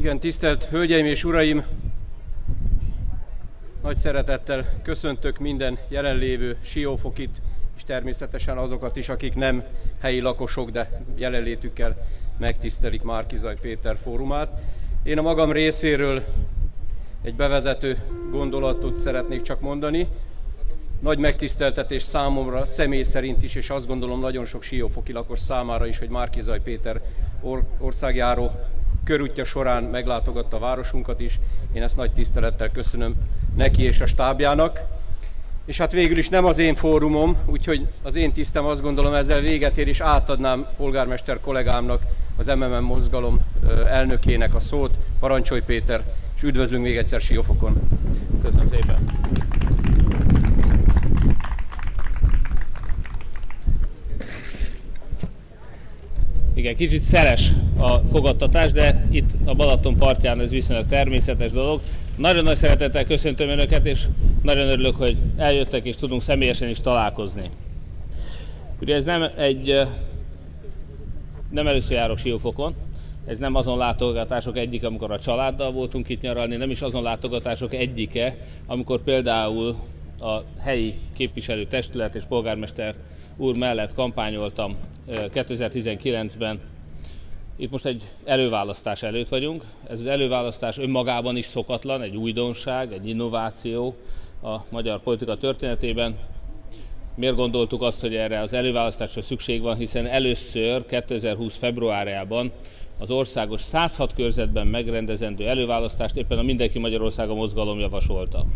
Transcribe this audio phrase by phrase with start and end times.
[0.00, 1.64] Igen, tisztelt Hölgyeim és Uraim!
[3.82, 7.42] Nagy szeretettel köszöntök minden jelenlévő siófokit,
[7.76, 9.64] és természetesen azokat is, akik nem
[10.00, 12.06] helyi lakosok, de jelenlétükkel
[12.38, 14.60] megtisztelik Márkizaj Péter fórumát.
[15.02, 16.24] Én a magam részéről
[17.22, 17.98] egy bevezető
[18.30, 20.08] gondolatot szeretnék csak mondani.
[21.00, 25.98] Nagy megtiszteltetés számomra személy szerint is, és azt gondolom nagyon sok siófoki lakos számára is,
[25.98, 27.00] hogy Márkizaj Péter
[27.78, 28.50] országjáró
[29.04, 31.40] körútja során meglátogatta a városunkat is.
[31.72, 33.14] Én ezt nagy tisztelettel köszönöm
[33.56, 34.80] neki és a stábjának.
[35.64, 39.40] És hát végül is nem az én fórumom, úgyhogy az én tisztem azt gondolom ezzel
[39.40, 42.02] véget ér, és átadnám polgármester kollégámnak,
[42.36, 43.40] az MMM mozgalom
[43.86, 46.02] elnökének a szót, Parancsolj Péter,
[46.36, 47.80] és üdvözlünk még egyszer Siófokon.
[48.42, 49.19] Köszönöm szépen.
[56.54, 61.80] Igen, kicsit szeles a fogadtatás, de itt a Balaton partján ez viszonylag természetes dolog.
[62.16, 64.04] Nagyon nagy szeretettel köszöntöm Önöket, és
[64.42, 67.50] nagyon örülök, hogy eljöttek, és tudunk személyesen is találkozni.
[68.80, 69.80] Ugye ez nem egy,
[71.50, 72.74] nem először járok Siófokon,
[73.26, 77.74] ez nem azon látogatások egyike, amikor a családdal voltunk itt nyaralni, nem is azon látogatások
[77.74, 79.76] egyike, amikor például
[80.20, 82.94] a helyi képviselő testület és polgármester
[83.36, 84.76] úr mellett kampányoltam
[85.08, 86.60] 2019-ben.
[87.56, 89.64] Itt most egy előválasztás előtt vagyunk.
[89.88, 93.96] Ez az előválasztás önmagában is szokatlan, egy újdonság, egy innováció
[94.42, 96.16] a magyar politika történetében.
[97.14, 101.58] Miért gondoltuk azt, hogy erre az előválasztásra szükség van, hiszen először 2020.
[101.58, 102.52] februárjában
[102.98, 108.46] az országos 106 körzetben megrendezendő előválasztást éppen a Mindenki Magyarországa mozgalom javasolta.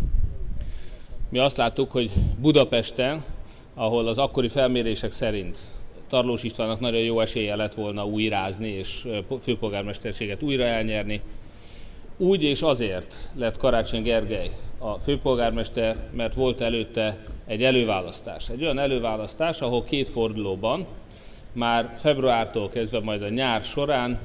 [1.34, 3.24] Mi azt láttuk, hogy Budapesten
[3.74, 5.58] ahol az akkori felmérések szerint
[6.08, 9.08] Tarlós Istvánnak nagyon jó esélye lett volna újrázni és
[9.40, 11.20] főpolgármesterséget újra elnyerni.
[12.16, 18.48] Úgy és azért lett Karácsony Gergely a főpolgármester, mert volt előtte egy előválasztás.
[18.48, 20.86] Egy olyan előválasztás, ahol két fordulóban,
[21.52, 24.18] már februártól kezdve majd a nyár során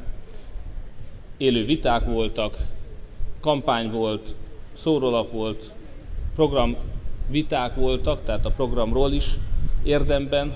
[1.38, 2.58] élő viták voltak,
[3.40, 4.36] kampány volt,
[4.74, 5.74] szórólap volt,
[6.36, 6.76] program
[7.30, 9.34] viták voltak, tehát a programról is
[9.84, 10.54] érdemben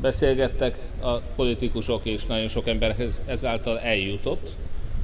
[0.00, 4.54] beszélgettek a politikusok, és nagyon sok emberhez ezáltal eljutott.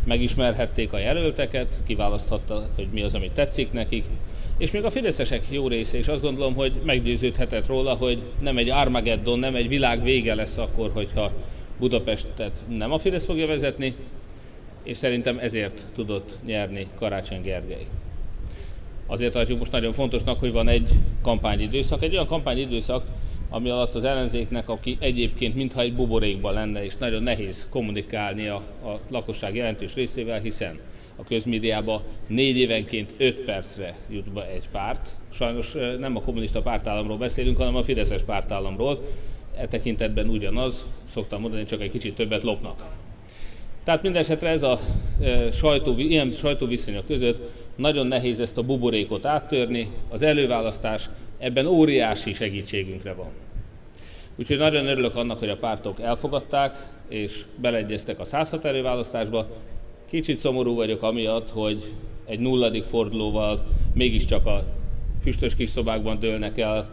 [0.05, 4.05] Megismerhették a jelölteket, kiválaszthatta, hogy mi az, ami tetszik nekik,
[4.59, 8.71] és még a fideszesek jó része is azt gondolom, hogy meggyőződhetett róla, hogy nem egy
[8.71, 11.33] Armageddon, nem egy világ vége lesz akkor, hogyha
[11.79, 13.95] Budapestet nem a Fidesz fogja vezetni,
[14.83, 17.87] és szerintem ezért tudott nyerni Karácsony Gergely
[19.07, 20.91] azért tartjuk most nagyon fontosnak, hogy van egy
[21.23, 23.07] kampányidőszak, egy olyan kampányidőszak,
[23.49, 28.55] ami alatt az ellenzéknek, aki egyébként mintha egy buborékban lenne, és nagyon nehéz kommunikálni a,
[28.85, 30.79] a lakosság jelentős részével, hiszen
[31.17, 35.11] a közmédiába négy évenként öt percre jut be egy párt.
[35.33, 39.03] Sajnos nem a kommunista pártállamról beszélünk, hanem a fideszes pártállamról.
[39.57, 42.83] E tekintetben ugyanaz, szoktam mondani, csak egy kicsit többet lopnak.
[43.85, 44.81] Tehát mindesetre ez a
[45.21, 47.41] e, sajtó, ilyen sajtóviszonyok között
[47.77, 49.91] nagyon nehéz ezt a buborékot áttörni.
[50.09, 53.29] Az előválasztás ebben óriási segítségünkre van.
[54.37, 59.47] Úgyhogy nagyon örülök annak, hogy a pártok elfogadták és beleegyeztek a 106 előválasztásba.
[60.09, 61.93] Kicsit szomorú vagyok amiatt, hogy
[62.27, 64.63] egy nulladik fordulóval mégiscsak a
[65.23, 66.89] füstös kis szobákban dőlnek el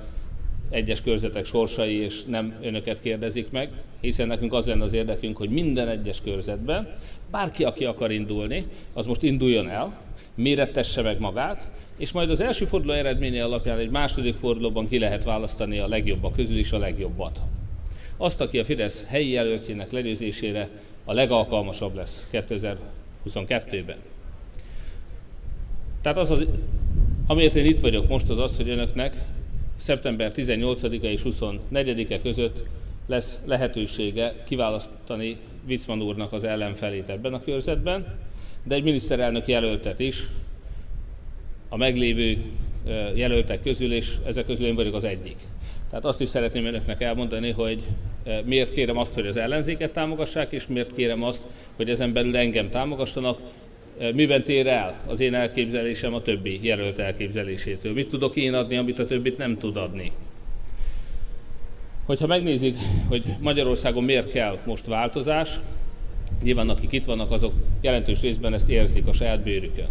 [0.70, 3.70] egyes körzetek sorsai, és nem önöket kérdezik meg,
[4.02, 6.96] hiszen nekünk az lenne az érdekünk, hogy minden egyes körzetben
[7.32, 9.98] bárki, aki akar indulni, az most induljon el,
[10.36, 15.24] mérettesse meg magát, és majd az első forduló eredménye alapján egy második fordulóban ki lehet
[15.24, 17.42] választani a legjobbak közül is a legjobbat.
[18.18, 20.70] Azt, aki a Fidesz helyi jelöltjének legyőzésére
[21.06, 23.98] a legalkalmasabb lesz 2022-ben.
[26.02, 26.46] Tehát az, az
[27.28, 29.16] amiért én itt vagyok most, az az, hogy önöknek
[29.76, 32.64] szeptember 18-a és 24-e között
[33.06, 38.18] lesz lehetősége kiválasztani Witzman úrnak az ellenfelét ebben a körzetben,
[38.64, 40.24] de egy miniszterelnök jelöltet is
[41.70, 42.38] a meglévő
[43.16, 45.36] jelöltek közül, és ezek közül én vagyok az egyik.
[45.90, 47.82] Tehát azt is szeretném önöknek elmondani, hogy
[48.46, 51.42] miért kérem azt, hogy az ellenzéket támogassák, és miért kérem azt,
[51.76, 53.40] hogy ezen belül engem támogassanak,
[54.14, 57.94] miben tér el az én elképzelésem a többi jelölt elképzelésétől.
[57.94, 60.12] Mit tudok én adni, amit a többit nem tud adni.
[62.06, 62.78] Hogyha megnézik,
[63.08, 65.60] hogy Magyarországon miért kell most változás,
[66.44, 69.88] nyilván akik itt vannak, azok jelentős részben ezt érzik a saját bőrükön.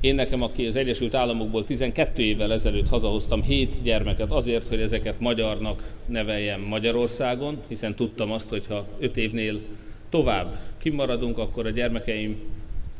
[0.00, 5.20] Én nekem, aki az Egyesült Államokból 12 évvel ezelőtt hazahoztam 7 gyermeket azért, hogy ezeket
[5.20, 9.60] magyarnak neveljem Magyarországon, hiszen tudtam azt, hogy ha 5 évnél
[10.08, 12.40] tovább kimaradunk, akkor a gyermekeim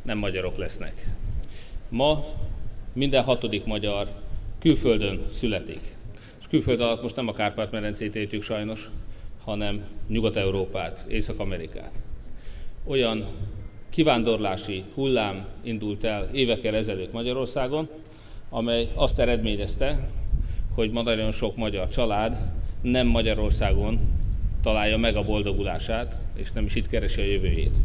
[0.01, 1.05] nem magyarok lesznek.
[1.89, 2.25] Ma
[2.93, 4.07] minden hatodik magyar
[4.59, 5.81] külföldön születik.
[6.39, 8.89] És külföld alatt most nem a Kárpát-medencét értjük sajnos,
[9.43, 11.91] hanem Nyugat-Európát, Észak-Amerikát.
[12.85, 13.25] Olyan
[13.89, 17.89] kivándorlási hullám indult el évekkel ezelőtt Magyarországon,
[18.49, 20.09] amely azt eredményezte,
[20.75, 22.37] hogy nagyon sok magyar család
[22.81, 23.99] nem Magyarországon
[24.63, 27.75] találja meg a boldogulását, és nem is itt keresi a jövőjét.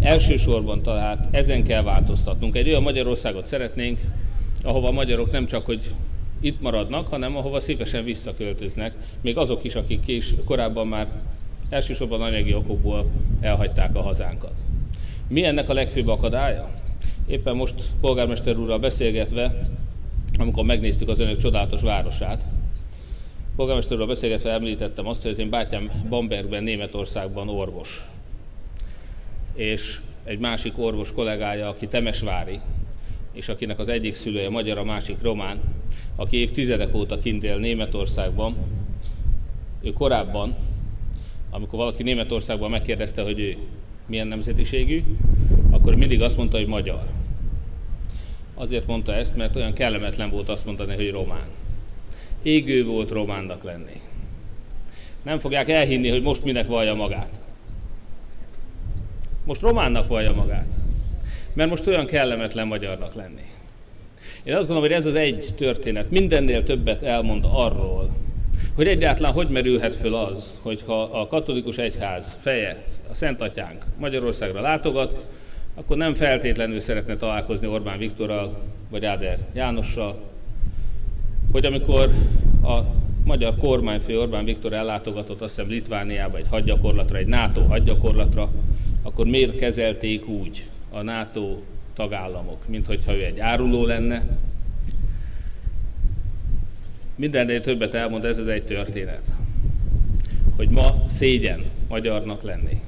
[0.00, 2.56] Elsősorban tehát ezen kell változtatnunk.
[2.56, 3.98] Egy olyan Magyarországot szeretnénk,
[4.62, 5.82] ahova a magyarok nem csak, hogy
[6.40, 11.08] itt maradnak, hanem ahova szívesen visszaköltöznek, még azok is, akik kés, korábban már
[11.68, 14.52] elsősorban anyagi okokból elhagyták a hazánkat.
[15.28, 16.70] Mi ennek a legfőbb akadálya?
[17.26, 19.68] Éppen most polgármester úrral beszélgetve,
[20.38, 22.44] amikor megnéztük az önök csodálatos városát,
[23.56, 28.02] polgármester úrral beszélgetve említettem azt, hogy az én bátyám Bambergben, Németországban orvos.
[29.54, 32.60] És egy másik orvos kollégája, aki Temesvári,
[33.38, 35.60] és akinek az egyik szülője magyar, a másik román,
[36.16, 38.56] aki évtizedek óta kint él Németországban,
[39.82, 40.54] ő korábban,
[41.50, 43.56] amikor valaki Németországban megkérdezte, hogy ő
[44.06, 45.02] milyen nemzetiségű,
[45.70, 47.06] akkor mindig azt mondta, hogy magyar.
[48.54, 51.46] Azért mondta ezt, mert olyan kellemetlen volt azt mondani, hogy román.
[52.42, 54.00] Égő volt románnak lenni.
[55.22, 57.40] Nem fogják elhinni, hogy most minek vallja magát.
[59.44, 60.87] Most románnak vallja magát.
[61.58, 63.42] Mert most olyan kellemetlen magyarnak lenni.
[64.42, 68.08] Én azt gondolom, hogy ez az egy történet mindennél többet elmond arról,
[68.74, 74.60] hogy egyáltalán hogy merülhet föl az, hogyha a katolikus egyház feje, a Szent Atyánk Magyarországra
[74.60, 75.24] látogat,
[75.74, 80.20] akkor nem feltétlenül szeretne találkozni Orbán Viktorral vagy Áder Jánossal,
[81.52, 82.10] hogy amikor
[82.62, 82.78] a
[83.24, 88.50] magyar kormányfő Orbán Viktor ellátogatott azt hiszem Litvániába egy hadgyakorlatra, egy NATO hadgyakorlatra,
[89.02, 91.58] akkor miért kezelték úgy a NATO
[91.94, 94.22] tagállamok, mint hogyha ő egy áruló lenne.
[97.14, 99.32] Mindennél többet elmond ez az egy történet,
[100.56, 102.80] hogy ma szégyen magyarnak lenni.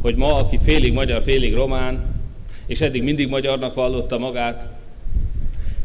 [0.00, 2.20] Hogy ma, aki félig magyar, félig román,
[2.66, 4.68] és eddig mindig magyarnak vallotta magát,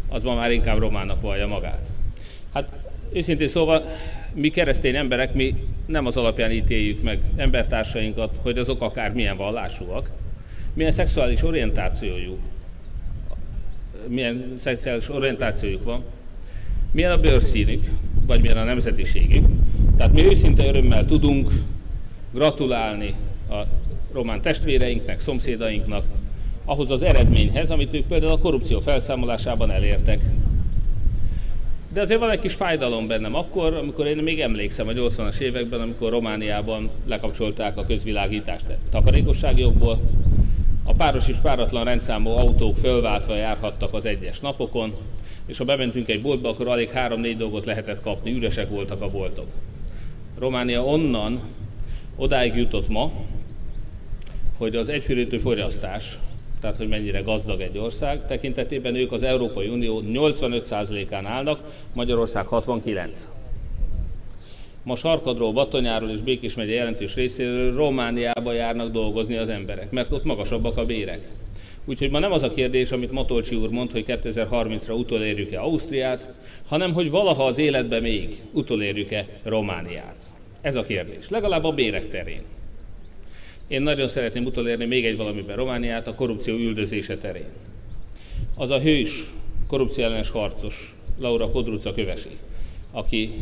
[0.09, 1.89] az ma már inkább románnak vallja magát.
[2.53, 2.71] Hát
[3.13, 3.83] őszintén szóval
[4.33, 10.09] mi keresztény emberek, mi nem az alapján ítéljük meg embertársainkat, hogy azok akár milyen vallásúak,
[10.77, 12.39] milyen szexuális orientációjuk,
[14.07, 16.03] milyen szexuális orientációjuk van,
[16.91, 17.89] milyen a bőrszínük,
[18.25, 19.45] vagy milyen a nemzetiségük.
[19.97, 21.51] Tehát mi őszinte örömmel tudunk
[22.33, 23.13] gratulálni
[23.49, 23.55] a
[24.13, 26.05] román testvéreinknek, szomszédainknak,
[26.65, 30.19] ahhoz az eredményhez, amit ők például a korrupció felszámolásában elértek.
[31.93, 35.81] De azért van egy kis fájdalom bennem akkor, amikor én még emlékszem a 80-as években,
[35.81, 39.99] amikor Romániában lekapcsolták a közvilágítást takarékossági jogból,
[40.87, 44.95] a páros és páratlan rendszámú autók fölváltva járhattak az egyes napokon,
[45.45, 49.45] és ha bementünk egy boltba, akkor alig három-négy dolgot lehetett kapni, üresek voltak a boltok.
[50.39, 51.41] Románia onnan
[52.15, 53.11] odáig jutott ma,
[54.57, 56.19] hogy az egyfőrétő fogyasztás,
[56.61, 61.59] tehát hogy mennyire gazdag egy ország, tekintetében ők az Európai Unió 85%-án állnak,
[61.93, 63.27] Magyarország 69.
[64.87, 70.23] Ma Sarkadról, Batonyáról és Békés megye jelentős részéről Romániába járnak dolgozni az emberek, mert ott
[70.23, 71.27] magasabbak a bérek.
[71.85, 76.33] Úgyhogy ma nem az a kérdés, amit Matolcsi úr mond, hogy 2030-ra utolérjük-e Ausztriát,
[76.67, 80.23] hanem hogy valaha az életben még utolérjük-e Romániát.
[80.61, 81.29] Ez a kérdés.
[81.29, 82.41] Legalább a bérek terén.
[83.67, 87.49] Én nagyon szeretném utolérni még egy valamiben Romániát, a korrupció üldözése terén.
[88.55, 89.23] Az a hős,
[89.67, 92.37] korrupció harcos Laura Kodruca kövesi,
[92.91, 93.33] aki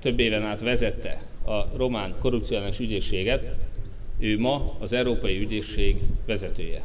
[0.00, 3.46] több éven át vezette a román korrupciális ügyészséget,
[4.18, 6.82] ő ma az Európai Ügyészség vezetője.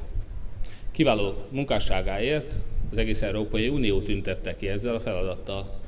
[0.92, 2.54] Kiváló munkásságáért
[2.92, 5.84] az egész Európai Unió tüntette ki ezzel a feladattal.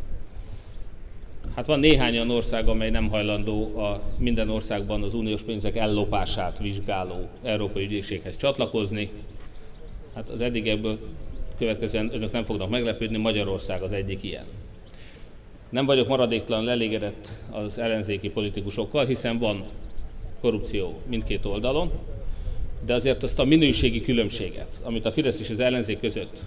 [1.56, 6.60] Hát van néhány olyan ország, amely nem hajlandó a minden országban az uniós pénzek ellopását
[6.60, 9.10] vizsgáló Európai Ügyészséghez csatlakozni.
[10.16, 11.00] Hát az eddig ebből
[11.58, 14.46] következően önök nem fognak meglepődni, Magyarország az egyik ilyen.
[15.70, 19.64] Nem vagyok maradéktalan elégedett az ellenzéki politikusokkal, hiszen van
[20.42, 21.92] korrupció mindkét oldalon,
[22.86, 26.42] de azért azt a minőségi különbséget, amit a Fidesz és az ellenzék között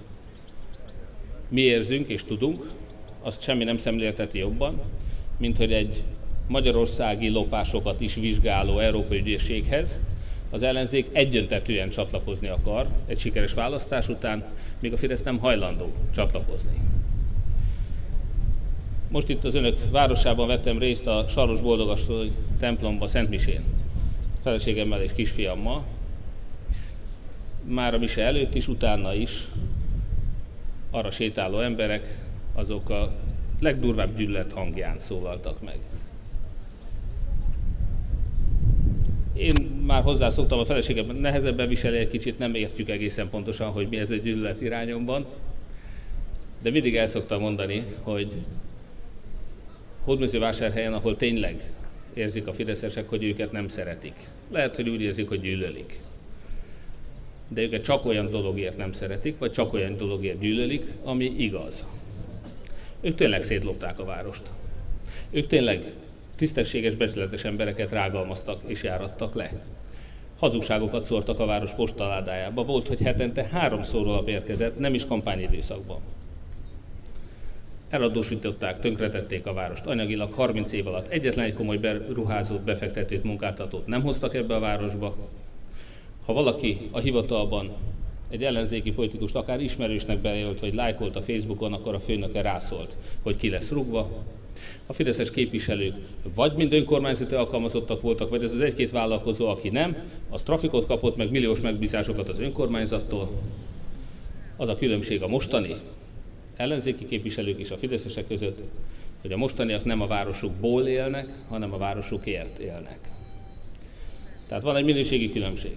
[1.48, 2.70] mi érzünk és tudunk,
[3.22, 4.80] azt semmi nem szemlélteti jobban,
[5.38, 6.02] mint hogy egy
[6.48, 9.98] magyarországi lopásokat is vizsgáló Európai Ügyészséghez
[10.50, 14.44] az ellenzék egyöntetően csatlakozni akar egy sikeres választás után,
[14.80, 16.80] míg a Fidesz nem hajlandó csatlakozni.
[19.10, 23.62] Most itt az önök városában vettem részt a Saros Boldogasszony templomba Szentmisén,
[24.42, 25.84] feleségemmel és kisfiammal.
[27.64, 29.46] már a mise előtt is, utána is
[30.90, 32.18] arra sétáló emberek
[32.54, 33.12] azok a
[33.60, 35.78] legdurvább gyűlölet hangján szólaltak meg.
[39.34, 39.54] Én
[39.86, 44.10] már hozzászoktam, a feleségem nehezebben viseli egy kicsit, nem értjük egészen pontosan, hogy mi ez
[44.10, 45.26] egy gyűlölet irányomban,
[46.62, 48.32] de mindig el szoktam mondani, hogy
[50.04, 51.62] hódmezővásárhelyen, ahol tényleg
[52.14, 54.14] érzik a fideszesek, hogy őket nem szeretik.
[54.50, 56.00] Lehet, hogy úgy érzik, hogy gyűlölik.
[57.48, 61.86] De őket csak olyan dologért nem szeretik, vagy csak olyan dologért gyűlölik, ami igaz.
[63.00, 64.42] Ők tényleg szétlopták a várost.
[65.30, 65.84] Ők tényleg
[66.36, 69.52] tisztességes, becsületes embereket rágalmaztak és járattak le.
[70.38, 72.64] Hazugságokat szórtak a város postaládájába.
[72.64, 76.00] Volt, hogy hetente háromszor alap érkezett, nem is kampányidőszakban.
[77.90, 79.86] Eladósították, tönkretették a várost.
[79.86, 85.16] Anyagilag 30 év alatt egyetlen egy komoly beruházót, befektetőt, munkáltatót nem hoztak ebbe a városba.
[86.24, 87.70] Ha valaki a hivatalban
[88.28, 93.36] egy ellenzéki politikust akár ismerősnek bejelölt, vagy lájkolt a Facebookon, akkor a főnöke rászólt, hogy
[93.36, 94.10] ki lesz rugva.
[94.86, 95.94] A fideszes képviselők
[96.34, 99.96] vagy mind önkormányzati alkalmazottak voltak, vagy ez az egy-két vállalkozó, aki nem,
[100.28, 103.30] az trafikot kapott, meg milliós megbízásokat az önkormányzattól.
[104.56, 105.74] Az a különbség a mostani
[106.60, 108.58] ellenzéki képviselők és a fideszesek között,
[109.20, 112.98] hogy a mostaniak nem a városukból élnek, hanem a városukért élnek.
[114.48, 115.76] Tehát van egy minőségi különbség.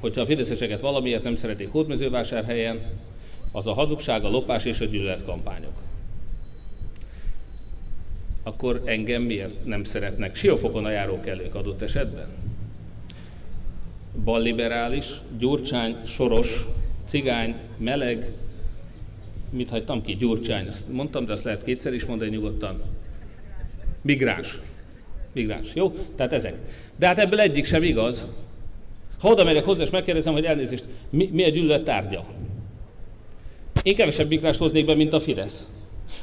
[0.00, 2.80] Hogyha a fideszeseket valamiért nem szeretik hódmezővásárhelyen,
[3.52, 5.82] az a hazugság, a lopás és a gyűlöletkampányok.
[8.42, 12.28] Akkor engem miért nem szeretnek siófokon a járókelők adott esetben?
[14.24, 15.06] Balliberális,
[15.38, 16.64] Gyurcsány, Soros,
[17.06, 18.32] Cigány, Meleg,
[19.50, 20.14] mit hagytam ki?
[20.14, 22.82] Gyurcsány, ezt mondtam, de azt lehet kétszer is mondani nyugodtan.
[24.02, 24.58] Migráns.
[25.32, 25.94] Migráns, jó?
[26.16, 26.54] Tehát ezek.
[26.96, 28.26] De hát ebből egyik sem igaz.
[29.20, 32.24] Ha oda megyek hozzá, és megkérdezem, hogy elnézést, mi, mi a gyűlölet tárgya?
[33.82, 35.66] Én kevesebb migráns hoznék be, mint a Fidesz.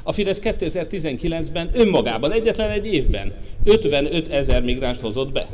[0.02, 3.32] A Fidesz 2019-ben önmagában, egyetlen egy évben
[3.64, 5.48] 55 ezer migráns hozott be.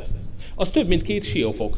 [0.55, 1.77] Az több, mint két siófok.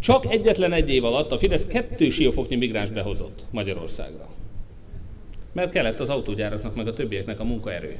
[0.00, 4.28] Csak egyetlen egy év alatt a Fidesz kettő siófoknyi migráns behozott Magyarországra.
[5.54, 7.96] Mert kellett az autógyáraknak meg a többieknek a munkaerő.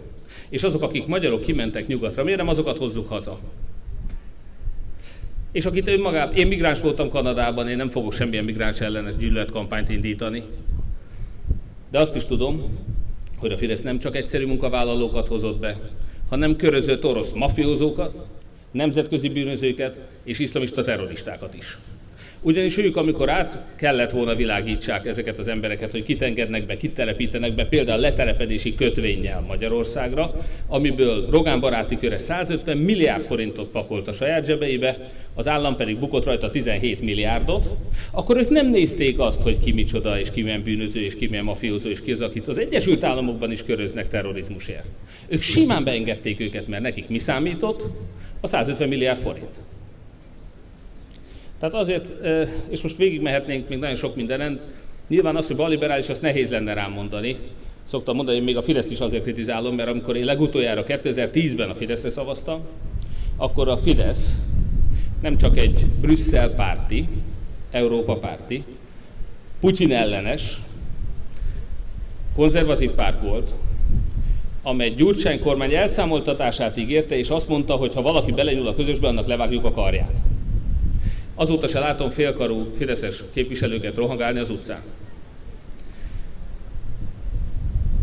[0.49, 3.39] És azok, akik magyarok kimentek nyugatra, miért nem azokat hozzuk haza?
[5.53, 10.43] És akit önmagában, én migráns voltam Kanadában, én nem fogok semmilyen migráns ellenes gyűlöletkampányt indítani.
[11.91, 12.79] De azt is tudom,
[13.37, 15.81] hogy a Fidesz nem csak egyszerű munkavállalókat hozott be,
[16.29, 18.15] hanem körözött orosz mafiózókat,
[18.71, 21.79] nemzetközi bűnözőket és iszlamista terroristákat is.
[22.47, 26.95] Ugyanis ők, amikor át kellett volna világítsák ezeket az embereket, hogy kit engednek be, kit
[26.95, 30.35] telepítenek be, például letelepedési kötvényel Magyarországra,
[30.67, 36.25] amiből Rogán baráti köre 150 milliárd forintot pakolt a saját zsebeibe, az állam pedig bukott
[36.25, 37.69] rajta 17 milliárdot,
[38.11, 41.45] akkor ők nem nézték azt, hogy ki micsoda, és ki milyen bűnöző, és ki milyen
[41.45, 44.87] mafiózó, és ki az, akit az Egyesült Államokban is köröznek terrorizmusért.
[45.29, 47.83] Ők simán beengedték őket, mert nekik mi számított?
[48.41, 49.74] A 150 milliárd forint.
[51.65, 52.13] Tehát azért,
[52.69, 54.61] és most végigmehetnénk még nagyon sok mindenen,
[55.09, 57.37] nyilván az, hogy balliberális, azt nehéz lenne rám mondani.
[57.85, 61.75] Szoktam mondani, hogy még a Fideszt is azért kritizálom, mert amikor én legutoljára 2010-ben a
[61.75, 62.61] Fideszre szavaztam,
[63.37, 64.35] akkor a Fidesz
[65.23, 67.09] nem csak egy Brüsszel párti,
[67.71, 68.65] Európa párti,
[69.61, 70.59] Putyin ellenes,
[72.35, 73.51] konzervatív párt volt,
[74.63, 79.27] amely Gyurcsány kormány elszámoltatását ígérte, és azt mondta, hogy ha valaki belenyúl a közösbe, annak
[79.27, 80.23] levágjuk a karját.
[81.35, 84.83] Azóta se látom félkarú fideszes képviselőket rohangálni az utcán.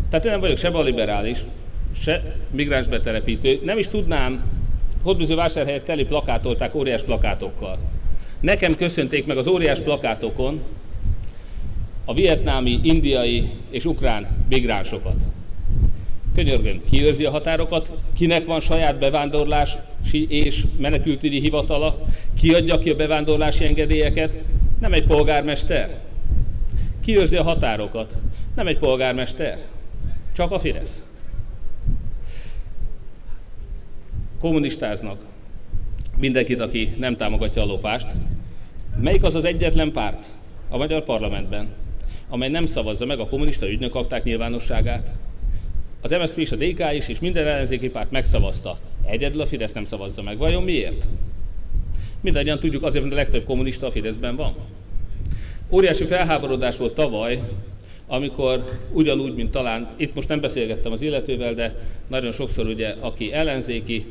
[0.09, 1.38] Tehát én nem vagyok se liberális,
[1.95, 3.59] se migráns betelepítő.
[3.63, 4.43] Nem is tudnám,
[5.03, 7.77] Hódműző vásárhelyet teli plakátolták óriás plakátokkal.
[8.39, 10.61] Nekem köszönték meg az óriás plakátokon
[12.05, 15.15] a vietnámi, indiai és ukrán migránsokat.
[16.35, 22.07] Könyörgöm, ki őrzi a határokat, kinek van saját bevándorlási és menekültügyi hivatala,
[22.41, 24.38] ki adja ki a bevándorlási engedélyeket,
[24.79, 26.00] nem egy polgármester.
[27.01, 28.15] Ki őrzi a határokat,
[28.55, 29.57] nem egy polgármester,
[30.36, 31.03] csak a Fidesz.
[34.39, 35.25] Kommunistáznak
[36.17, 38.07] mindenkit, aki nem támogatja a lopást.
[38.98, 40.25] Melyik az az egyetlen párt
[40.69, 41.67] a magyar parlamentben,
[42.29, 45.13] amely nem szavazza meg a kommunista ügynökakták nyilvánosságát?
[46.01, 48.79] az MSZP és a DK is, és minden ellenzéki párt megszavazta.
[49.05, 50.38] Egyedül a Fidesz nem szavazza meg.
[50.38, 51.07] Vajon miért?
[52.21, 54.55] Mindannyian tudjuk, azért, mert a legtöbb kommunista a Fideszben van.
[55.69, 57.39] Óriási felháborodás volt tavaly,
[58.07, 61.75] amikor ugyanúgy, mint talán, itt most nem beszélgettem az illetővel, de
[62.07, 64.05] nagyon sokszor ugye, aki ellenzéki,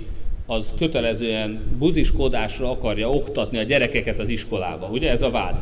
[0.46, 4.86] az kötelezően buziskodásra akarja oktatni a gyerekeket az iskolába.
[4.86, 5.56] Ugye ez a vád?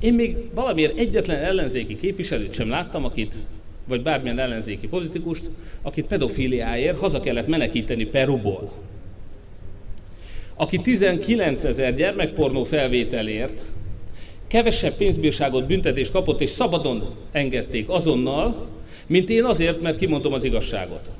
[0.00, 3.34] Én még valamiért egyetlen ellenzéki képviselőt sem láttam, akit,
[3.88, 5.50] vagy bármilyen ellenzéki politikust,
[5.82, 8.72] akit pedofiliáért haza kellett menekíteni Peruból.
[10.54, 13.62] Aki 19 ezer gyermekpornó felvételért
[14.46, 18.66] kevesebb pénzbírságot, büntetést kapott, és szabadon engedték azonnal,
[19.06, 21.10] mint én azért, mert kimondom az igazságot.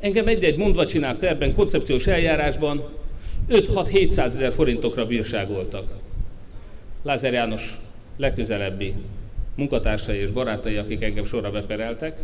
[0.00, 2.84] Engem egy-egy mondva csinált perben, koncepciós eljárásban
[3.48, 5.90] 5-6-700 ezer forintokra bírságoltak.
[7.02, 7.80] Lázár János
[8.16, 8.94] legközelebbi
[9.56, 12.18] munkatársai és barátai, akik engem sorra bepereltek,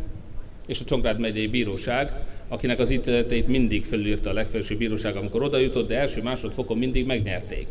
[0.66, 2.12] és a Csongrád megyei bíróság,
[2.48, 7.06] akinek az ítéleteit mindig felülírta a legfelső bíróság, amikor oda jutott, de első másodfokon mindig
[7.06, 7.66] megnyerték.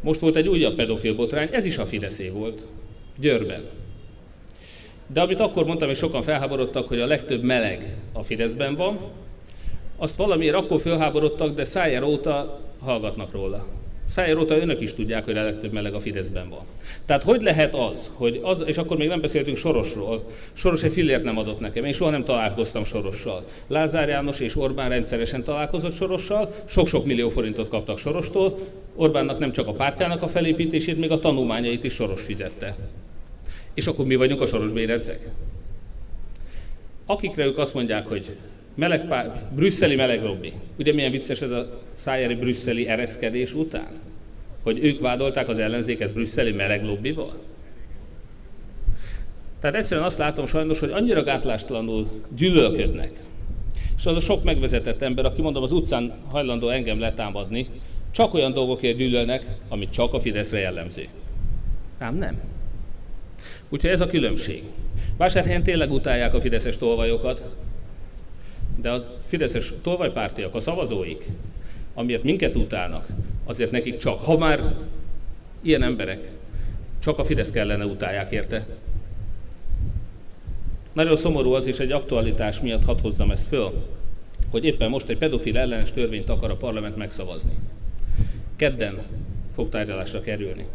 [0.00, 2.66] Most volt egy újabb pedofil botrány, ez is a Fideszé volt,
[3.18, 3.64] Győrben.
[5.06, 8.98] De amit akkor mondtam, és sokan felháborodtak, hogy a legtöbb meleg a Fideszben van,
[9.96, 13.66] azt valamiért akkor felháborodtak, de Szájer óta hallgatnak róla.
[14.08, 16.64] Szájer óta önök is tudják, hogy a legtöbb meleg a Fideszben van.
[17.04, 21.24] Tehát hogy lehet az, hogy az, és akkor még nem beszéltünk Sorosról, Soros egy fillért
[21.24, 23.44] nem adott nekem, én soha nem találkoztam Sorossal.
[23.66, 28.58] Lázár János és Orbán rendszeresen találkozott Sorossal, sok-sok millió forintot kaptak Sorostól,
[28.94, 32.76] Orbánnak nem csak a pártjának a felépítését, még a tanulmányait is Soros fizette.
[33.74, 35.28] És akkor mi vagyunk a soros bérencek?
[37.06, 38.36] Akikre ők azt mondják, hogy
[38.76, 40.20] meleg pár, brüsszeli meleg.
[40.78, 43.88] Ugye milyen vicces ez a szájeri brüsszeli ereszkedés után?
[44.62, 47.38] Hogy ők vádolták az ellenzéket brüsszeli meleg lobbival?
[49.60, 53.10] Tehát egyszerűen azt látom sajnos, hogy annyira gátlástalanul gyűlölködnek.
[53.96, 57.68] És az a sok megvezetett ember, aki mondom az utcán hajlandó engem letámadni,
[58.10, 61.06] csak olyan dolgokért gyűlölnek, amit csak a Fideszre jellemző.
[61.98, 62.40] Ám nem.
[63.68, 64.62] Úgyhogy ez a különbség.
[65.16, 67.50] Vásárhelyen tényleg utálják a fideszes tolvajokat,
[68.86, 71.26] de a fideszes tolvajpártiak, a szavazóik,
[71.94, 73.06] amiért minket utálnak,
[73.44, 74.74] azért nekik csak, ha már
[75.62, 76.30] ilyen emberek,
[76.98, 78.66] csak a Fidesz kellene utálják érte.
[80.92, 83.72] Nagyon szomorú az, és egy aktualitás miatt hadd hozzam ezt föl,
[84.50, 87.58] hogy éppen most egy pedofil ellenes törvényt akar a parlament megszavazni.
[88.56, 89.02] Kedden
[89.54, 90.66] fog tárgyalásra kerülni.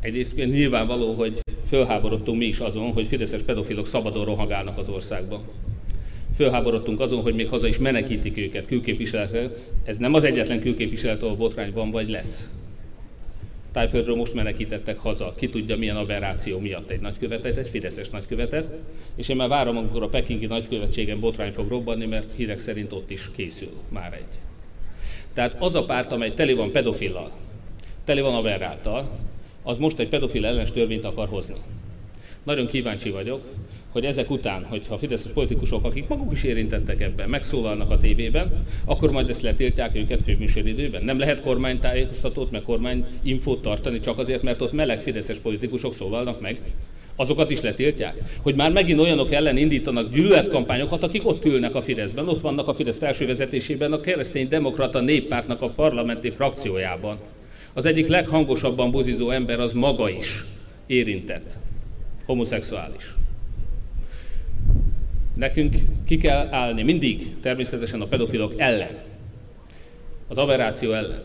[0.00, 5.42] Egyrészt nyilvánvaló, hogy fölháborodtunk mi is azon, hogy fideszes pedofilok szabadon rohangálnak az országban.
[6.36, 9.50] Fölháborodtunk azon, hogy még haza is menekítik őket külképviseletre.
[9.84, 12.50] Ez nem az egyetlen külképviselet, ahol botrány van vagy lesz.
[13.72, 18.68] Tájföldről most menekítettek haza, ki tudja milyen aberráció miatt egy nagykövetet, egy fideszes nagykövetet,
[19.16, 23.10] és én már várom, amikor a pekingi nagykövetségen botrány fog robbanni, mert hírek szerint ott
[23.10, 24.38] is készül már egy.
[25.32, 27.30] Tehát az a párt, amely teli van pedofillal,
[28.04, 29.18] teli van aberráltal,
[29.62, 31.56] az most egy pedofil ellenes törvényt akar hozni.
[32.44, 33.40] Nagyon kíváncsi vagyok,
[33.88, 38.64] hogy ezek után, hogyha a fideszes politikusok, akik maguk is érintettek ebben, megszólalnak a tévében,
[38.84, 41.04] akkor majd ezt letiltják őket főműsoridőben.
[41.04, 46.60] Nem lehet kormánytájékoztatót, meg kormányinfót tartani csak azért, mert ott meleg fideszes politikusok szólalnak meg.
[47.16, 48.14] Azokat is letiltják?
[48.42, 52.74] Hogy már megint olyanok ellen indítanak gyűlöletkampányokat, akik ott ülnek a Fideszben, ott vannak a
[52.74, 57.18] Fidesz felső vezetésében, a keresztény demokrata néppártnak a parlamenti frakciójában.
[57.72, 60.44] Az egyik leghangosabban buzizó ember az maga is
[60.86, 61.58] érintett,
[62.24, 63.14] homoszexuális.
[65.34, 68.98] Nekünk ki kell állni mindig természetesen a pedofilok ellen,
[70.28, 71.22] az aberráció ellen.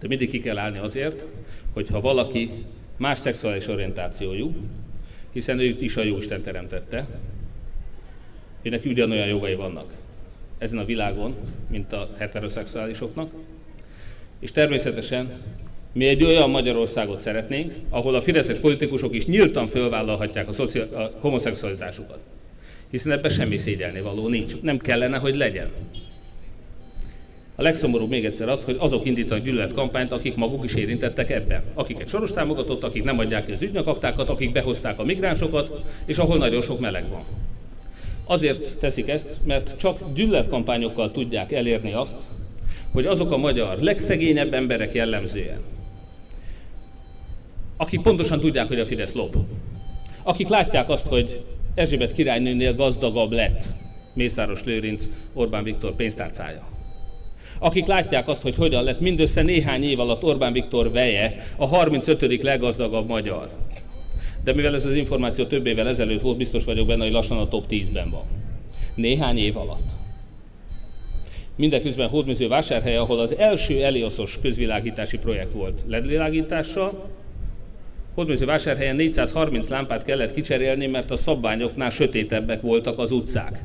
[0.00, 1.24] De mindig ki kell állni azért,
[1.72, 2.50] hogyha valaki
[2.96, 4.54] más szexuális orientációjú,
[5.32, 7.06] hiszen őt is a Jóisten teremtette,
[8.62, 9.92] őnek ugyanolyan jogai vannak
[10.58, 11.34] ezen a világon,
[11.68, 13.32] mint a heteroszexuálisoknak,
[14.38, 15.30] és természetesen
[15.92, 21.10] mi egy olyan Magyarországot szeretnénk, ahol a fideszes politikusok is nyíltan fölvállalhatják a, szociál, a
[21.20, 22.18] homoszexualitásukat.
[22.90, 24.60] Hiszen ebben semmi szégyelni való nincs.
[24.60, 25.70] Nem kellene, hogy legyen.
[27.54, 31.62] A legszomorúbb még egyszer az, hogy azok indítanak gyűlöletkampányt, akik maguk is érintettek ebben.
[31.74, 36.36] Akiket soros támogatott, akik nem adják ki az ügynökaktákat, akik behozták a migránsokat, és ahol
[36.36, 37.22] nagyon sok meleg van.
[38.24, 42.18] Azért teszik ezt, mert csak gyűlöletkampányokkal tudják elérni azt,
[42.92, 45.60] hogy azok a magyar legszegényebb emberek jellemzően,
[47.78, 49.36] akik pontosan tudják, hogy a Fidesz lop,
[50.22, 51.40] akik látják azt, hogy
[51.74, 53.64] Erzsébet királynőnél gazdagabb lett
[54.14, 56.62] Mészáros Lőrinc Orbán Viktor pénztárcája.
[57.58, 62.42] Akik látják azt, hogy hogyan lett mindössze néhány év alatt Orbán Viktor veje a 35.
[62.42, 63.50] leggazdagabb magyar.
[64.44, 67.48] De mivel ez az információ több évvel ezelőtt volt, biztos vagyok benne, hogy lassan a
[67.48, 68.24] top 10-ben van.
[68.94, 69.90] Néhány év alatt.
[71.56, 77.10] Mindeközben Hódműző vásárhely, ahol az első Elioszos közvilágítási projekt volt ledvilágítással,
[78.18, 83.62] Hódműző vásárhelyen 430 lámpát kellett kicserélni, mert a szabványoknál sötétebbek voltak az utcák.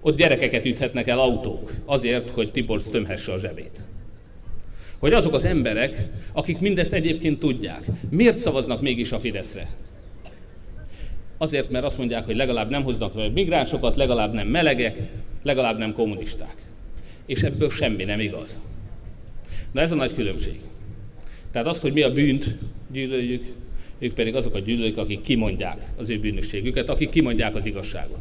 [0.00, 3.82] Ott gyerekeket üthetnek el autók, azért, hogy Tibor tömhesse a zsebét.
[4.98, 9.68] hogy azok az emberek, akik mindezt egyébként tudják, miért szavaznak mégis a Fideszre?
[11.38, 14.98] Azért, mert azt mondják, hogy legalább nem hoznak be migránsokat, legalább nem melegek,
[15.42, 16.54] legalább nem kommunisták.
[17.26, 18.60] És ebből semmi nem igaz.
[19.72, 20.60] Na ez a nagy különbség.
[21.52, 22.56] Tehát azt, hogy mi a bűnt
[22.92, 23.44] gyűlöljük,
[24.02, 28.18] ők pedig azok a gyűlölők, akik kimondják az ő bűnösségüket, akik kimondják az igazságot.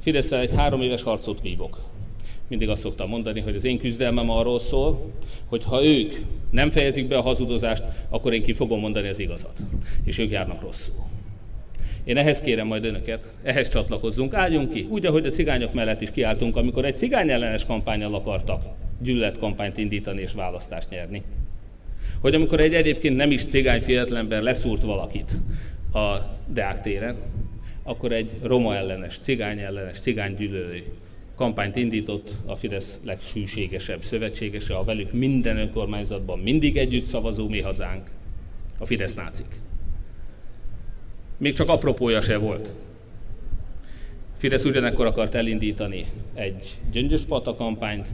[0.00, 1.78] Fidesz egy három éves harcot vívok.
[2.48, 5.12] Mindig azt szoktam mondani, hogy az én küzdelmem arról szól,
[5.46, 6.14] hogy ha ők
[6.50, 9.62] nem fejezik be a hazudozást, akkor én ki fogom mondani az igazat.
[10.04, 10.94] És ők járnak rosszul.
[12.04, 16.10] Én ehhez kérem majd önöket, ehhez csatlakozzunk, álljunk ki, úgy, ahogy a cigányok mellett is
[16.10, 18.62] kiálltunk, amikor egy cigány ellenes kampányal akartak
[19.02, 21.22] gyűlöletkampányt indítani és választást nyerni.
[22.22, 25.30] Hogy amikor egy egyébként nem is cigány fiatalember leszúrt valakit
[25.92, 27.16] a Deák téren,
[27.82, 30.84] akkor egy roma ellenes, cigány ellenes, cigány gyűlölő
[31.36, 38.10] kampányt indított a Fidesz legsűségesebb szövetségese, a velük minden önkormányzatban mindig együtt szavazó mi hazánk,
[38.78, 39.60] a Fidesz nácik.
[41.36, 42.72] Még csak apropója se volt.
[44.36, 48.08] Fidesz ugyanekkor akart elindítani egy gyöngyöspata kampányt,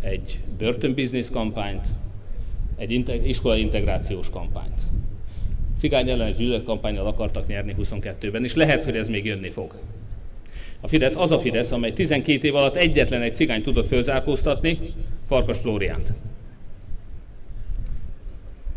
[0.00, 1.86] egy börtönbiznisz kampányt,
[2.90, 4.80] egy iskola integrációs kampányt.
[5.76, 9.74] Cigány ellenes gyűlöletkampányjal akartak nyerni 22-ben, és lehet, hogy ez még jönni fog.
[10.80, 14.78] A Fidesz az a Fidesz, amely 12 év alatt egyetlen egy cigány tudott fölzárkóztatni,
[15.26, 16.12] Farkas Flóriánt.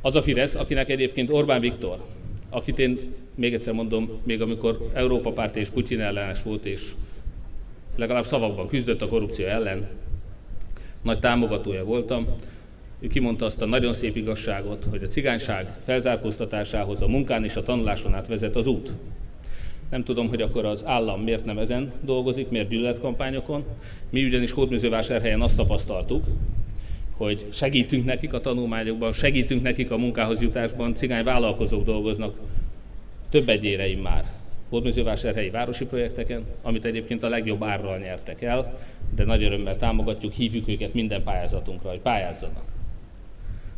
[0.01, 2.05] Az a Fidesz, akinek egyébként Orbán Viktor,
[2.49, 6.91] akit én még egyszer mondom, még amikor Európa párt és Putyin ellenes volt, és
[7.95, 9.87] legalább szavakban küzdött a korrupció ellen,
[11.01, 12.27] nagy támogatója voltam,
[12.99, 17.63] ő kimondta azt a nagyon szép igazságot, hogy a cigányság felzárkóztatásához a munkán és a
[17.63, 18.91] tanuláson át vezet az út.
[19.89, 23.63] Nem tudom, hogy akkor az állam miért nem ezen dolgozik, miért gyűlöletkampányokon.
[24.10, 26.23] Mi ugyanis Hódműzővásárhelyen azt tapasztaltuk,
[27.17, 32.38] hogy segítünk nekik a tanulmányokban, segítünk nekik a munkához jutásban, cigány vállalkozók dolgoznak
[33.29, 34.23] több egyéreim már
[34.69, 38.77] Hódműzővásárhelyi városi projekteken, amit egyébként a legjobb árral nyertek el,
[39.15, 42.74] de nagy örömmel támogatjuk, hívjuk őket minden pályázatunkra, hogy pályázzanak.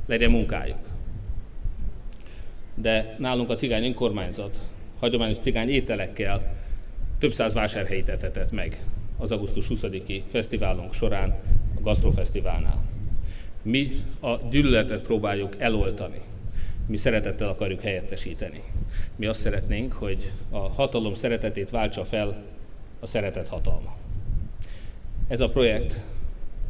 [0.07, 0.77] Legyen munkájuk.
[2.75, 4.57] De nálunk a cigány önkormányzat
[4.99, 6.55] hagyományos cigány ételekkel
[7.19, 8.85] több száz vásárhelyit etetett meg
[9.17, 11.29] az augusztus 20-i fesztiválunk során,
[11.77, 12.85] a Gastrofesztiválnál.
[13.61, 16.21] Mi a gyűlöletet próbáljuk eloltani.
[16.85, 18.63] Mi szeretettel akarjuk helyettesíteni.
[19.15, 22.43] Mi azt szeretnénk, hogy a hatalom szeretetét váltsa fel
[22.99, 23.97] a szeretet hatalma.
[25.27, 25.99] Ez a projekt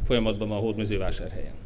[0.04, 1.57] folyamatban van a Hódmezővásárhelyen.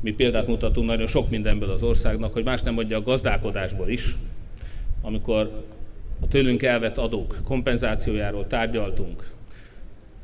[0.00, 4.16] Mi példát mutatunk nagyon sok mindenből az országnak, hogy más nem mondja a gazdálkodásból is,
[5.02, 5.64] amikor
[6.20, 9.30] a tőlünk elvett adók kompenzációjáról tárgyaltunk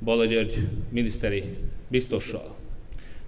[0.04, 1.44] Bala György miniszteri
[1.88, 2.54] biztossal,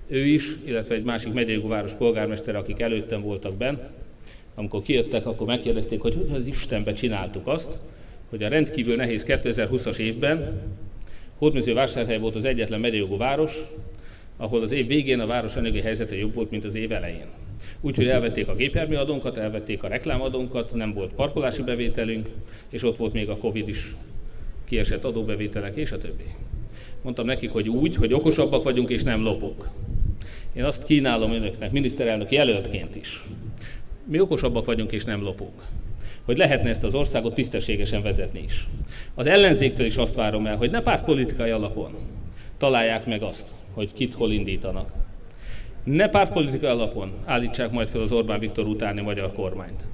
[0.07, 3.77] ő is, illetve egy másik megyei város polgármester, akik előttem voltak benn,
[4.55, 7.79] amikor kijöttek, akkor megkérdezték, hogy hogy az Istenbe csináltuk azt,
[8.31, 10.61] hogy a rendkívül nehéz 2020-as évben
[11.39, 13.53] Hódműző-Vásárhely volt az egyetlen megyei város,
[14.37, 17.27] ahol az év végén a város anyagi helyzete jobb volt, mint az év elején.
[17.81, 22.29] Úgyhogy elvették a gépjárműadónkat, elvették a reklámadónkat, nem volt parkolási bevételünk,
[22.69, 23.97] és ott volt még a Covid is
[24.65, 26.25] kiesett adóbevételek, és a többi.
[27.03, 29.69] Mondtam nekik, hogy úgy, hogy okosabbak vagyunk, és nem lopunk.
[30.53, 33.25] Én azt kínálom önöknek, miniszterelnök jelöltként is.
[34.05, 35.63] Mi okosabbak vagyunk, és nem lopunk.
[36.25, 38.69] Hogy lehetne ezt az országot tisztességesen vezetni is.
[39.15, 41.95] Az ellenzéktől is azt várom el, hogy ne pártpolitikai alapon
[42.59, 44.93] találják meg azt, hogy kit hol indítanak,
[45.85, 49.87] ne pártpolitikai alapon állítsák majd fel az Orbán Viktor utáni magyar kormányt.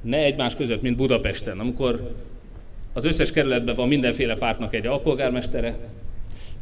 [0.00, 2.14] Ne egymás között, mint Budapesten, amikor
[2.92, 5.76] az összes kerületben van mindenféle pártnak egy alpolgármestere,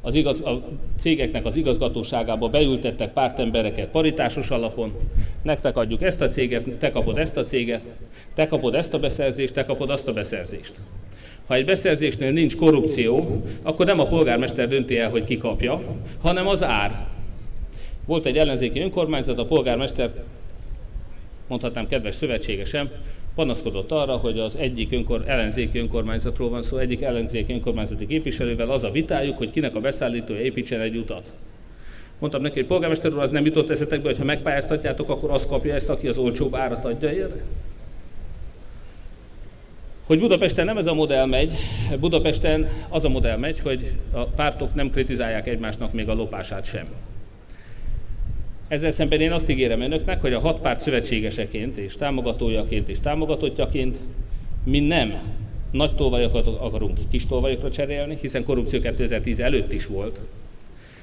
[0.04, 0.62] az igaz, a
[0.98, 4.92] cégeknek az igazgatóságába beültettek pártembereket paritásos alapon,
[5.42, 7.90] nektek adjuk ezt a céget, te kapod ezt a céget,
[8.34, 10.80] te kapod ezt a beszerzést, te kapod azt a beszerzést.
[11.46, 15.80] Ha egy beszerzésnél nincs korrupció, akkor nem a polgármester dönti el, hogy ki kapja,
[16.22, 17.06] hanem az ár.
[18.06, 20.10] Volt egy ellenzéki önkormányzat, a polgármester,
[21.48, 22.90] mondhatnám kedves szövetségesem,
[23.34, 28.82] panaszkodott arra, hogy az egyik önkor, ellenzéki önkormányzatról van szó, egyik ellenzéki önkormányzati képviselővel az
[28.82, 31.32] a vitájuk, hogy kinek a beszállítója építsen egy utat.
[32.18, 35.74] Mondtam neki, hogy polgármester úr, az nem jutott eszetekbe, hogy ha megpályáztatjátok, akkor az kapja
[35.74, 37.44] ezt, aki az olcsóbb árat adja érre.
[40.06, 41.52] Hogy Budapesten nem ez a modell megy,
[42.00, 46.86] Budapesten az a modell megy, hogy a pártok nem kritizálják egymásnak még a lopását sem.
[48.68, 53.96] Ezzel szemben én azt ígérem önöknek, hogy a hat párt szövetségeseként és támogatójaként és támogatottjaként
[54.64, 55.14] mi nem
[55.70, 60.20] nagy tolvajokat akarunk kis tolvajokra cserélni, hiszen korrupció 2010 előtt is volt.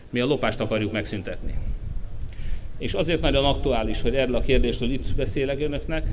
[0.09, 1.53] Mi a lopást akarjuk megszüntetni.
[2.77, 6.07] És azért nagyon aktuális, hogy erről a kérdésről itt beszélek önöknek,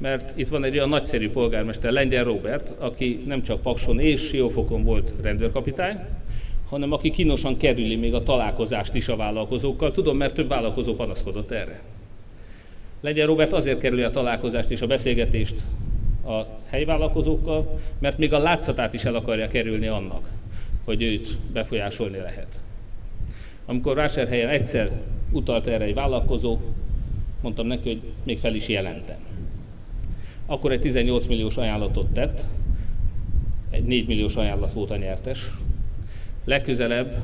[0.00, 4.84] mert itt van egy olyan nagyszerű polgármester, Lengyel Robert, aki nem csak Pakson és Siófokon
[4.84, 5.98] volt rendőrkapitány,
[6.68, 9.90] hanem aki kínosan kerüli még a találkozást is a vállalkozókkal.
[9.90, 11.80] Tudom, mert több vállalkozó panaszkodott erre.
[13.00, 15.54] Lengyel Robert azért kerüli a találkozást és a beszélgetést
[16.26, 20.28] a helyi vállalkozókkal, mert még a látszatát is el akarja kerülni annak,
[20.84, 22.58] hogy őt befolyásolni lehet.
[23.66, 24.90] Amikor vásárhelyen egyszer
[25.32, 26.58] utalt erre egy vállalkozó,
[27.42, 29.29] mondtam neki, hogy még fel is jelentem.
[30.50, 32.40] Akkor egy 18 milliós ajánlatot tett,
[33.70, 35.50] egy 4 milliós ajánlat volt a nyertes.
[36.44, 37.22] Legközelebb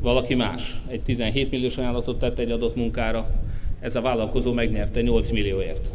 [0.00, 3.30] valaki más egy 17 milliós ajánlatot tett egy adott munkára,
[3.80, 5.90] ez a vállalkozó megnyerte 8 millióért.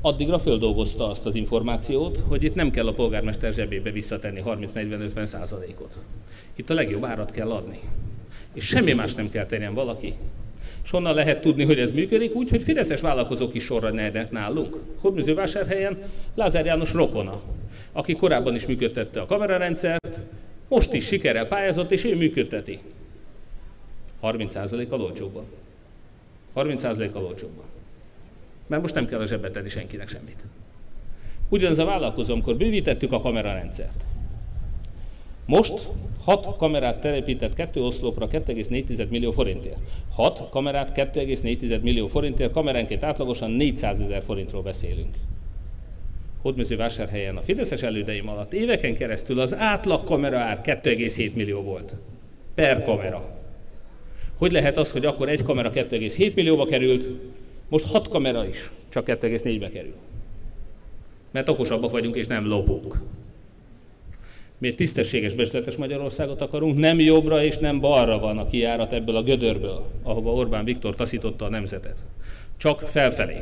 [0.00, 5.98] Addigra földolgozta azt az információt, hogy itt nem kell a polgármester zsebébe visszatenni 30-40-50 százalékot.
[6.54, 7.80] Itt a legjobb árat kell adni.
[8.54, 10.14] És semmi más nem kell tenjen valaki.
[10.86, 12.34] És honnan lehet tudni, hogy ez működik?
[12.34, 14.76] Úgy, hogy fideszes vállalkozók is sorra nyernek nálunk.
[15.00, 15.98] Hódműzővásárhelyen
[16.34, 17.40] Lázár János rokona,
[17.92, 20.18] aki korábban is működtette a kamerarendszert,
[20.68, 22.78] most is sikerrel pályázott, és ő működteti.
[24.22, 25.44] 30%-kal olcsóbban.
[26.56, 27.64] 30%-kal olcsóbban.
[28.66, 30.44] Mert most nem kell a zsebbe tenni senkinek semmit.
[31.48, 34.04] Ugyanez a vállalkozó, amikor bővítettük a kamerarendszert.
[35.46, 35.92] Most
[36.24, 39.78] 6 kamerát telepített kettő oszlopra 2,4 millió forintért.
[40.12, 45.14] 6 kamerát 2,4 millió forintért, kameránként átlagosan 400 ezer forintról beszélünk.
[46.42, 51.94] Hódmezővásárhelyen a Fideszes elődeim alatt éveken keresztül az átlag kamera ár 2,7 millió volt.
[52.54, 53.38] Per kamera.
[54.38, 57.08] Hogy lehet az, hogy akkor egy kamera 2,7 millióba került,
[57.68, 59.94] most 6 kamera is csak 2,4-be kerül?
[61.30, 63.00] Mert okosabbak vagyunk és nem lopunk.
[64.58, 69.16] Mi egy tisztességes becsületes Magyarországot akarunk, nem jobbra és nem balra van a kiárat ebből
[69.16, 71.96] a gödörből, ahova Orbán Viktor taszította a nemzetet.
[72.56, 73.36] Csak felfelé.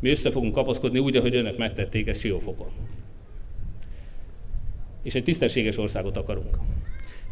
[0.00, 2.68] Mi össze fogunk kapaszkodni úgy, ahogy önök megtették ezt Siófokon.
[5.02, 6.58] És egy tisztességes országot akarunk.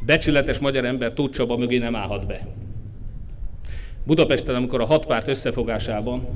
[0.07, 2.47] Becsületes magyar ember Tóth Csaba mögé nem állhat be.
[4.07, 6.29] Budapesten, amikor a hat párt összefogásában,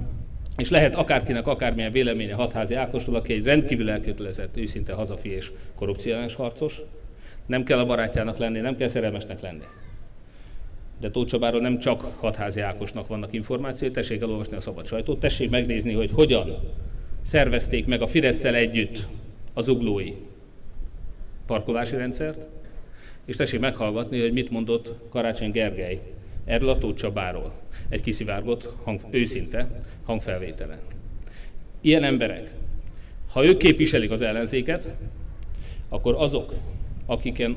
[0.57, 6.35] és lehet akárkinek akármilyen véleménye hatházi Ákosról, aki egy rendkívül elkötelezett, őszinte hazafi és korrupciós
[6.35, 6.81] harcos,
[7.47, 9.65] nem kell a barátjának lenni, nem kell szerelmesnek lenni.
[11.01, 15.51] De Tóth Csabáról nem csak hatházi Ákosnak vannak információi, tessék elolvasni a szabad sajtót, tessék
[15.51, 16.59] megnézni, hogy hogyan
[17.23, 19.07] szervezték meg a fidesz együtt
[19.55, 20.15] az uglói
[21.47, 22.47] parkolási rendszert,
[23.25, 26.01] és tessék meghallgatni, hogy mit mondott Karácsony Gergely
[26.47, 27.53] Tóth Csabáról.
[27.89, 30.79] Egy kiszivárgott, hang, őszinte hangfelvételen.
[31.81, 32.51] Ilyen emberek,
[33.33, 34.95] ha ők képviselik az ellenzéket,
[35.89, 36.53] akkor azok,
[37.07, 37.57] akiken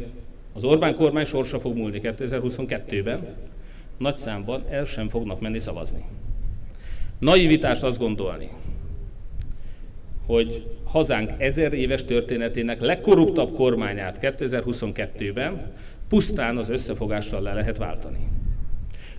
[0.53, 3.35] az Orbán kormány sorsa fog múlni 2022-ben,
[3.97, 6.03] nagy számban el sem fognak menni szavazni.
[7.19, 8.49] Naivitás azt gondolni,
[10.25, 15.71] hogy hazánk ezer éves történetének legkorruptabb kormányát 2022-ben
[16.09, 18.17] pusztán az összefogással le lehet váltani.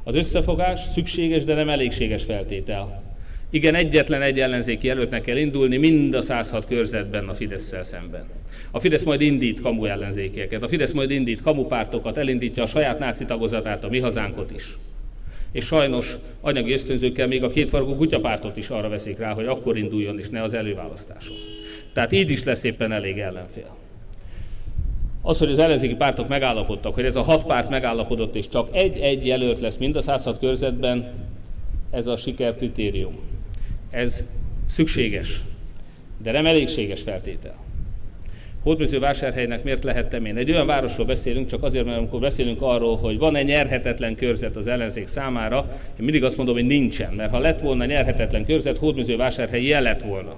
[0.05, 3.03] Az összefogás szükséges, de nem elégséges feltétel.
[3.51, 8.25] Igen, egyetlen egy ellenzéki jelöltnek kell indulni mind a 106 körzetben a fidesz szemben.
[8.71, 13.25] A Fidesz majd indít kamu ellenzékeket, a Fidesz majd indít kamupártokat, elindítja a saját náci
[13.25, 14.79] tagozatát, a mi hazánkot is.
[15.53, 20.19] És sajnos anyagi ösztönzőkkel még a kétfargú kutyapártot is arra veszik rá, hogy akkor induljon,
[20.19, 21.37] és ne az előválasztáson.
[21.93, 23.77] Tehát így is lesz éppen elég ellenfél.
[25.23, 29.27] Az, hogy az ellenzéki pártok megállapodtak, hogy ez a hat párt megállapodott, és csak egy-egy
[29.27, 31.09] jelölt lesz mind a 106 körzetben,
[31.91, 33.19] ez a sikerkritérium.
[33.91, 34.27] Ez
[34.67, 35.41] szükséges,
[36.23, 37.55] de nem elégséges feltétel.
[38.63, 40.37] Hódműzővásárhelynek miért lehettem én?
[40.37, 44.67] Egy olyan városról beszélünk, csak azért, mert amikor beszélünk arról, hogy van-e nyerhetetlen körzet az
[44.67, 49.63] ellenzék számára, én mindig azt mondom, hogy nincsen, mert ha lett volna nyerhetetlen körzet, Hódműzővásárhely
[49.63, 50.37] jel lett volna.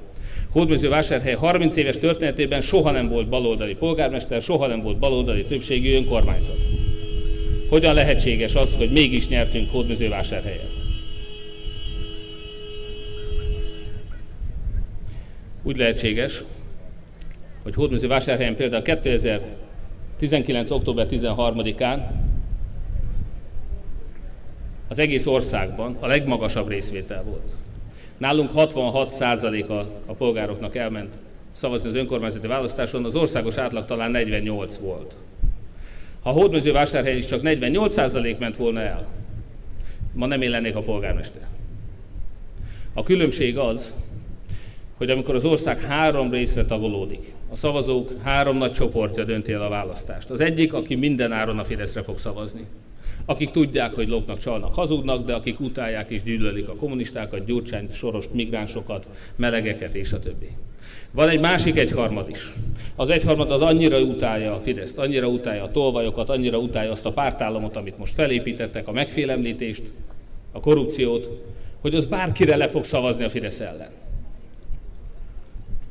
[0.53, 6.59] Hódműzővásárhely 30 éves történetében soha nem volt baloldali polgármester, soha nem volt baloldali többségű önkormányzat.
[7.69, 10.67] Hogyan lehetséges az, hogy mégis nyertünk Hódműzővásárhelyen?
[15.63, 16.45] Úgy lehetséges,
[17.63, 20.71] hogy Hódműzővásárhelyen például 2019.
[20.71, 22.01] október 13-án
[24.89, 27.62] az egész országban a legmagasabb részvétel volt.
[28.23, 29.73] Nálunk 66% a,
[30.07, 31.15] a polgároknak elment
[31.53, 35.17] szavazni az önkormányzati választáson, az országos átlag talán 48 volt.
[36.23, 39.07] Ha a hódmezővásárhely is csak 48% ment volna el,
[40.13, 41.43] ma nem én lennék a polgármester.
[42.95, 43.95] A különbség az,
[44.97, 49.69] hogy amikor az ország három részre tagolódik, a szavazók három nagy csoportja dönti el a
[49.69, 50.31] választást.
[50.31, 52.67] Az egyik, aki minden áron a Fideszre fog szavazni.
[53.25, 58.35] Akik tudják, hogy lopnak, csalnak, hazudnak, de akik utálják és gyűlölik a kommunistákat, Gyurcsányt, Sorost,
[58.35, 59.07] migránsokat,
[59.37, 60.49] melegeket és a többi.
[61.11, 62.53] Van egy másik egyharmad is.
[62.97, 67.13] Az egyharmad az annyira utálja a Fideszt, annyira utálja a tolvajokat, annyira utálja azt a
[67.13, 69.93] pártállamot, amit most felépítettek, a megfélemlítést,
[70.53, 71.31] a korrupciót,
[71.81, 73.91] hogy az bárkire le fog szavazni a Fidesz ellen.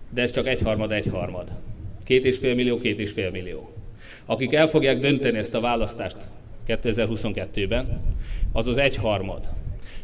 [0.09, 1.47] De ez csak egyharmad, egyharmad.
[2.03, 3.71] Két és fél millió, két és fél millió.
[4.25, 6.17] Akik el fogják dönteni ezt a választást
[6.67, 8.01] 2022-ben,
[8.51, 9.49] az az egyharmad.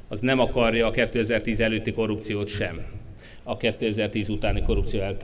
[0.07, 2.85] Az nem akarja a 2010 előtti korrupciót sem
[3.43, 5.17] a 2010 utáni korrupció e,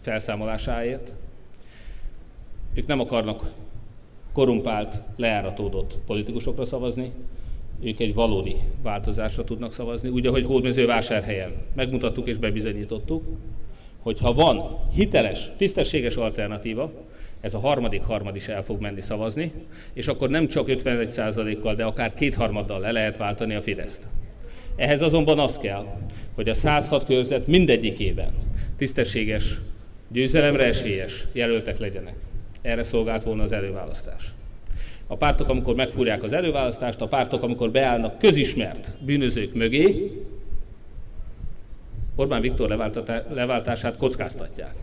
[0.00, 1.12] felszámolásáért.
[2.74, 3.52] Ők nem akarnak
[4.32, 7.12] korumpált, leáratódott politikusokra szavazni,
[7.82, 13.24] ők egy valódi változásra tudnak szavazni, úgy, ahogy Hódmezővásárhelyen megmutattuk és bebizonyítottuk,
[13.98, 16.92] hogy ha van hiteles, tisztességes alternatíva,
[17.40, 19.52] ez a harmadik harmad is el fog menni szavazni,
[19.92, 24.06] és akkor nem csak 51%-kal, de akár kétharmaddal le lehet váltani a Fideszt.
[24.76, 25.86] Ehhez azonban az kell,
[26.34, 28.30] hogy a 106 körzet mindegyikében
[28.76, 29.54] tisztességes,
[30.08, 32.14] győzelemre esélyes jelöltek legyenek.
[32.62, 34.24] Erre szolgált volna az előválasztás.
[35.06, 40.12] A pártok, amikor megfúrják az előválasztást, a pártok, amikor beállnak közismert bűnözők mögé,
[42.16, 42.92] Orbán Viktor
[43.32, 44.74] leváltását kockáztatják.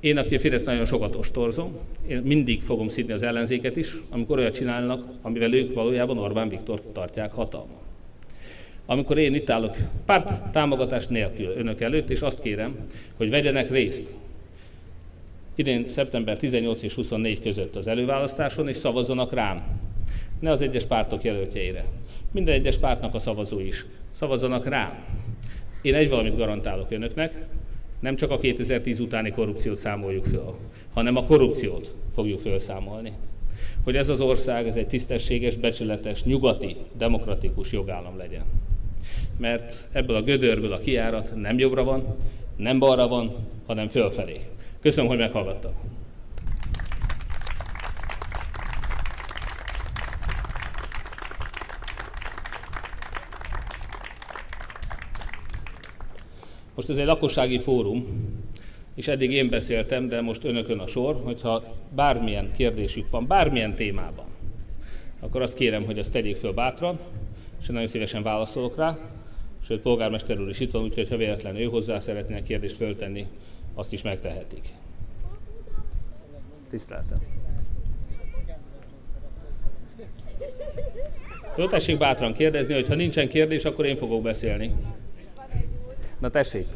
[0.00, 4.38] Én, aki a Fidesz nagyon sokat ostorzom, én mindig fogom szidni az ellenzéket is, amikor
[4.38, 7.78] olyat csinálnak, amivel ők valójában Orbán Viktor tartják hatalma
[8.86, 12.76] amikor én itt állok párt támogatás nélkül önök előtt, és azt kérem,
[13.16, 14.12] hogy vegyenek részt
[15.54, 19.62] idén szeptember 18 és 24 között az előválasztáson, és szavazzanak rám.
[20.40, 21.84] Ne az egyes pártok jelöltjeire.
[22.32, 23.84] Minden egyes pártnak a szavazó is.
[24.10, 25.04] Szavazzanak rám.
[25.82, 27.46] Én egy valamit garantálok önöknek,
[28.00, 30.54] nem csak a 2010 utáni korrupciót számoljuk föl,
[30.92, 33.12] hanem a korrupciót fogjuk felszámolni.
[33.84, 38.44] Hogy ez az ország, ez egy tisztességes, becsületes, nyugati, demokratikus jogállam legyen
[39.40, 42.16] mert ebből a gödörből a kiárat nem jobbra van,
[42.56, 43.36] nem balra van,
[43.66, 44.40] hanem fölfelé.
[44.80, 45.72] Köszönöm, hogy meghallgattak.
[56.80, 58.04] Most ez egy lakossági fórum,
[58.94, 64.24] és eddig én beszéltem, de most önökön a sor, hogyha bármilyen kérdésük van, bármilyen témában,
[65.20, 66.98] akkor azt kérem, hogy azt tegyék föl bátran,
[67.60, 68.98] és én nagyon szívesen válaszolok rá.
[69.64, 73.26] Sőt, polgármester úr is itt van, úgyhogy ha véletlenül ő hozzá szeretnének kérdést föltenni,
[73.74, 74.68] azt is megtehetik.
[76.70, 77.18] Tiszteltem.
[81.56, 84.72] Jó, tessék bátran kérdezni, hogy ha nincsen kérdés, akkor én fogok beszélni.
[86.20, 86.66] Na tessék.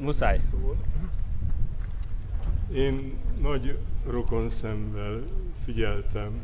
[0.00, 0.40] Muszáj.
[2.72, 5.22] Én nagy rokon szemmel
[5.64, 6.40] figyeltem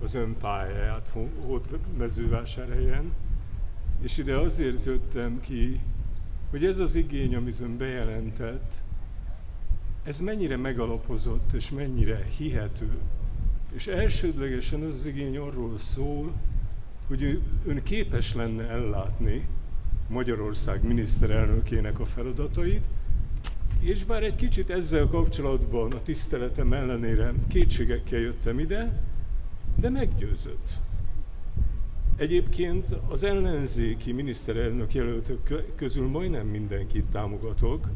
[0.00, 3.12] az ön pályáját ott mezővásárhelyen,
[4.00, 5.80] és ide azért jöttem ki,
[6.50, 8.82] hogy ez az igény, amit ön bejelentett,
[10.02, 12.98] ez mennyire megalapozott és mennyire hihető.
[13.72, 16.32] És elsődlegesen az az igény arról szól,
[17.18, 19.46] hogy ön képes lenne ellátni
[20.08, 22.84] Magyarország miniszterelnökének a feladatait,
[23.80, 29.02] és bár egy kicsit ezzel kapcsolatban a tiszteletem ellenére kétségekkel jöttem ide,
[29.76, 30.68] de meggyőzött.
[32.16, 37.88] Egyébként az ellenzéki miniszterelnök jelöltök közül majdnem mindenkit támogatok,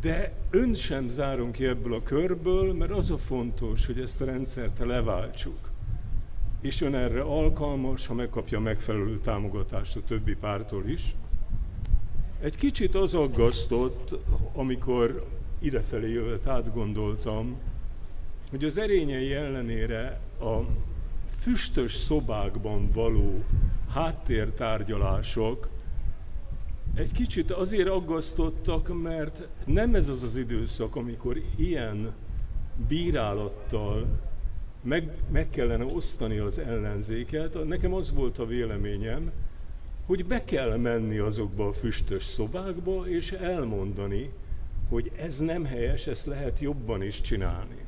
[0.00, 4.24] de ön sem zárom ki ebből a körből, mert az a fontos, hogy ezt a
[4.24, 5.63] rendszert leváltsuk.
[6.64, 11.16] És ön erre alkalmas, ha megkapja megfelelő támogatást a többi pártól is.
[12.40, 14.14] Egy kicsit az aggasztott,
[14.52, 15.26] amikor
[15.58, 17.56] idefelé jövet átgondoltam,
[18.50, 20.58] hogy az erényei ellenére a
[21.38, 23.44] füstös szobákban való
[23.88, 25.68] háttértárgyalások
[26.94, 32.14] egy kicsit azért aggasztottak, mert nem ez az az időszak, amikor ilyen
[32.88, 34.06] bírálattal
[34.84, 37.64] meg, meg kellene osztani az ellenzéket.
[37.64, 39.32] Nekem az volt a véleményem,
[40.06, 44.30] hogy be kell menni azokba a füstös szobákba, és elmondani,
[44.88, 47.84] hogy ez nem helyes, ezt lehet jobban is csinálni.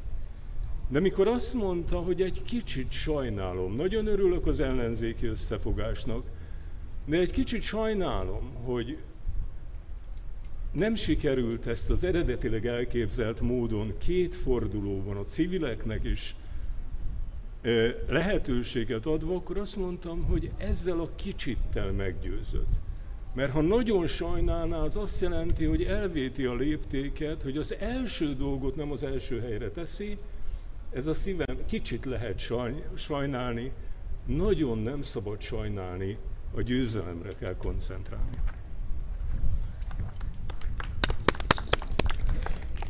[0.89, 6.25] De mikor azt mondta, hogy egy kicsit sajnálom, nagyon örülök az ellenzéki összefogásnak,
[7.05, 8.99] de egy kicsit sajnálom, hogy
[10.73, 16.35] nem sikerült ezt az eredetileg elképzelt módon két fordulóban a civileknek is
[18.09, 22.75] lehetőséget adva, akkor azt mondtam, hogy ezzel a kicsittel meggyőzött.
[23.35, 28.77] Mert ha nagyon sajnálná, az azt jelenti, hogy elvéti a léptéket, hogy az első dolgot
[28.77, 30.19] nem az első helyre teszi,
[30.93, 32.43] ez a szívem kicsit lehet
[32.95, 33.73] sajnálni,
[34.27, 36.19] nagyon nem szabad sajnálni,
[36.55, 38.37] a győzelemre kell koncentrálni.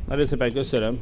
[0.07, 0.99] Nagyon szépen köszönöm.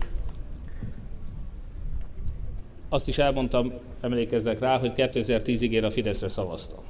[2.90, 6.84] Azt is elmondtam, emlékeznek rá, hogy 2010-ig én a Fideszre szavaztam.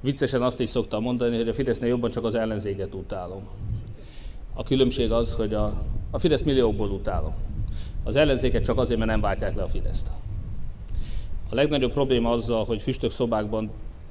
[0.00, 3.48] Viccesen azt is szoktam mondani, hogy a Fidesznél jobban csak az ellenzéket utálom.
[4.54, 7.34] A különbség az, hogy a, a Fidesz milliókból utálom.
[8.04, 10.10] Az ellenzéket csak azért, mert nem váltják le a Fideszt.
[11.50, 13.70] A legnagyobb probléma azzal, hogy füstök szobákban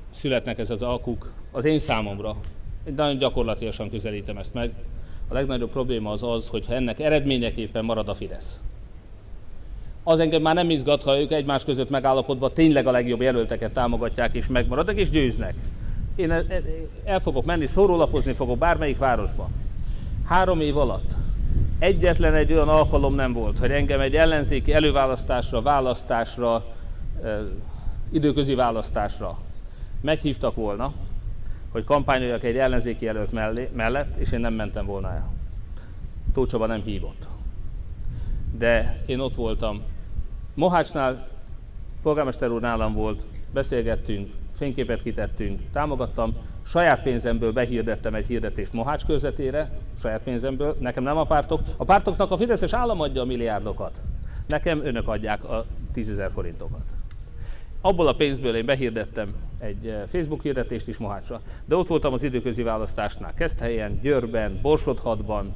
[0.09, 2.35] születnek ez az alkuk, az én számomra,
[2.87, 4.73] én nagyon gyakorlatilag közelítem ezt meg,
[5.27, 8.59] a legnagyobb probléma az az, hogy ennek eredményeképpen marad a Fidesz.
[10.09, 14.33] Az engem már nem izgat, ha ők egymás között megállapodva tényleg a legjobb jelölteket támogatják
[14.33, 15.53] és megmaradnak és győznek.
[16.15, 16.31] Én
[17.05, 19.49] el fogok menni, szórólapozni fogok bármelyik városba.
[20.25, 21.11] Három év alatt
[21.79, 26.65] egyetlen egy olyan alkalom nem volt, hogy engem egy ellenzéki előválasztásra, választásra,
[28.11, 29.37] időközi választásra
[30.01, 30.93] meghívtak volna,
[31.71, 33.31] hogy kampányoljak egy ellenzéki jelölt
[33.73, 35.29] mellett, és én nem mentem volna el.
[36.33, 37.27] Tócsaba nem hívott.
[38.57, 39.81] De én ott voltam.
[40.59, 41.27] Mohácsnál,
[42.03, 46.35] polgármester úr nálam volt, beszélgettünk, fényképet kitettünk, támogattam,
[46.65, 51.61] saját pénzemből behirdettem egy hirdetést Mohács körzetére, saját pénzemből, nekem nem a pártok.
[51.77, 54.01] A pártoknak a Fideszes állam adja a milliárdokat,
[54.47, 56.85] nekem önök adják a tízezer forintokat.
[57.81, 62.23] Abból a pénzből én behirdettem egy eh, Facebook hirdetést is Mohácsra, de ott voltam az
[62.23, 65.53] időközi választásnál, Keszthelyen, Győrben, Borsodhatban,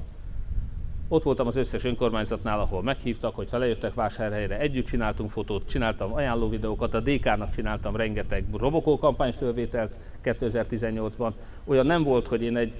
[1.13, 6.13] ott voltam az összes önkormányzatnál, ahol meghívtak, hogy ha lejöttek vásárhelyre, együtt csináltunk fotót, csináltam
[6.13, 11.31] ajánló videókat, a DK-nak csináltam rengeteg Robokó kampányfölvételt 2018-ban.
[11.65, 12.75] Olyan nem volt, hogy én egy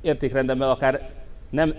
[0.00, 1.10] értékrendemmel akár
[1.50, 1.74] nem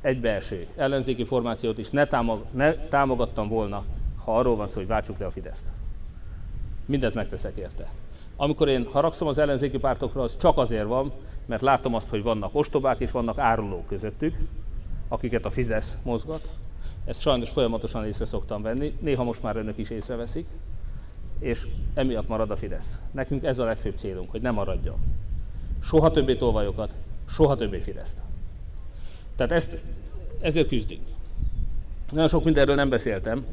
[0.00, 3.84] egybeeső ellenzéki formációt is ne, támog, ne támogattam volna,
[4.24, 5.66] ha arról van szó, hogy váltsuk le a Fideszt
[6.86, 7.88] mindent megteszek érte.
[8.36, 11.12] Amikor én haragszom az ellenzéki pártokra, az csak azért van,
[11.46, 14.34] mert látom azt, hogy vannak ostobák és vannak árulók közöttük,
[15.08, 16.48] akiket a Fidesz mozgat.
[17.04, 20.46] Ezt sajnos folyamatosan észre szoktam venni, néha most már önök is észreveszik,
[21.38, 22.98] és emiatt marad a Fidesz.
[23.12, 24.96] Nekünk ez a legfőbb célunk, hogy nem maradjon.
[25.82, 26.94] Soha többé tolvajokat,
[27.28, 28.18] soha többé Fideszt.
[29.36, 29.78] Tehát ezt,
[30.40, 31.02] ezért küzdünk.
[32.10, 33.44] Nagyon sok mindenről nem beszéltem,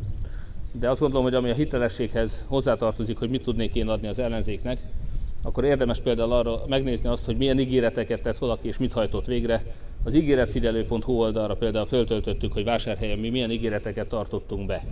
[0.72, 4.80] de azt gondolom, hogy ami a hitelességhez hozzátartozik, hogy mit tudnék én adni az ellenzéknek,
[5.42, 9.64] akkor érdemes például arra megnézni azt, hogy milyen ígéreteket tett valaki és mit hajtott végre.
[10.04, 14.84] Az ígéretfigyelő.hu oldalra például föltöltöttük, hogy vásárhelyen mi milyen ígéreteket tartottunk be.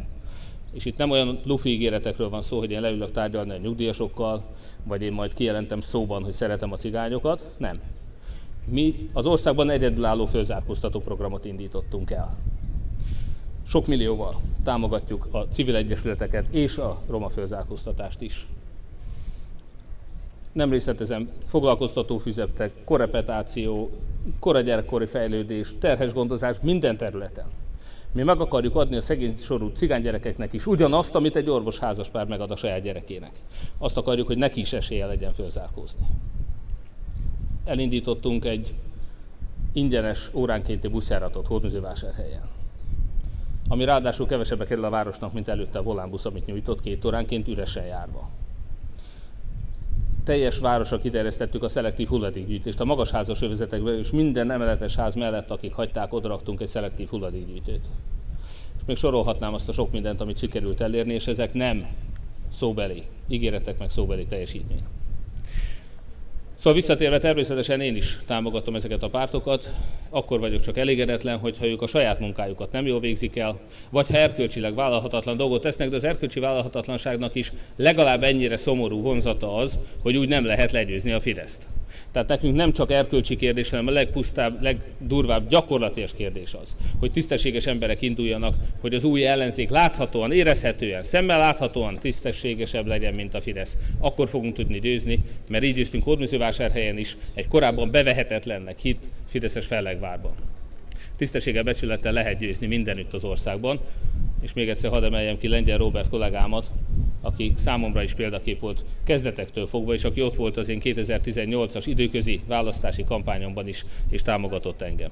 [0.74, 4.44] És itt nem olyan lufi ígéretekről van szó, hogy én leülök tárgyalni a nyugdíjasokkal,
[4.84, 7.52] vagy én majd kijelentem szóban, hogy szeretem a cigányokat.
[7.58, 7.80] Nem.
[8.66, 12.38] Mi az országban egyedülálló főzárkóztató programot indítottunk el
[13.72, 18.48] sok millióval támogatjuk a civil egyesületeket és a roma fölzárkóztatást is.
[20.52, 23.90] Nem részletezem, foglalkoztató fizetek, korepetáció,
[24.40, 27.46] koragyerekkori fejlődés, terhes gondozás minden területen.
[28.12, 32.52] Mi meg akarjuk adni a szegény sorú cigánygyerekeknek is ugyanazt, amit egy orvos házaspár megad
[32.52, 33.32] a saját gyerekének.
[33.78, 36.06] Azt akarjuk, hogy neki is esélye legyen fölzárkózni.
[37.66, 38.74] Elindítottunk egy
[39.74, 42.50] ingyenes óránkénti buszjáratot Hódműzővásárhelyen
[43.72, 47.86] ami ráadásul kevesebbe kerül a városnak, mint előtte a volánbusz, amit nyújtott két óránként üresen
[47.86, 48.30] járva.
[50.24, 52.80] Teljes városra kiterjesztettük a szelektív hulladékgyűjtést.
[52.80, 57.90] A magas házas övezetekben és minden emeletes ház mellett, akik hagyták, odaraktunk egy szelektív hulladékgyűjtőt.
[58.78, 61.88] És még sorolhatnám azt a sok mindent, amit sikerült elérni, és ezek nem
[62.52, 64.84] szóbeli ígéretek, meg szóbeli teljesítmény.
[66.62, 69.70] Szóval visszatérve természetesen én is támogatom ezeket a pártokat,
[70.10, 73.60] akkor vagyok csak elégedetlen, hogyha ők a saját munkájukat nem jól végzik el,
[73.90, 79.56] vagy ha erkölcsileg vállalhatatlan dolgot tesznek, de az erkölcsi vállalhatatlanságnak is legalább ennyire szomorú vonzata
[79.56, 81.68] az, hogy úgy nem lehet legyőzni a Fideszt.
[82.12, 87.66] Tehát nekünk nem csak erkölcsi kérdés, hanem a legpusztább, legdurvább gyakorlatilag kérdés az, hogy tisztességes
[87.66, 93.78] emberek induljanak, hogy az új ellenzék láthatóan, érezhetően, szemmel láthatóan tisztességesebb legyen, mint a Fidesz.
[94.00, 95.20] Akkor fogunk tudni győzni,
[95.50, 100.34] mert így győztünk Hódműzővásárhelyen is egy korábban bevehetetlennek hit Fideszes fellegvárban.
[101.22, 103.80] Tisztességgel becsülettel lehet győzni mindenütt az országban,
[104.42, 106.72] és még egyszer hadd emeljem ki Lengyel Robert kollégámat,
[107.22, 112.42] aki számomra is példakép volt kezdetektől fogva, és aki ott volt az én 2018-as időközi
[112.48, 115.10] választási kampányomban is, és támogatott engem.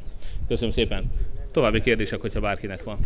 [0.47, 1.12] Köszönöm szépen.
[1.51, 2.97] További kérdések, hogyha bárkinek van.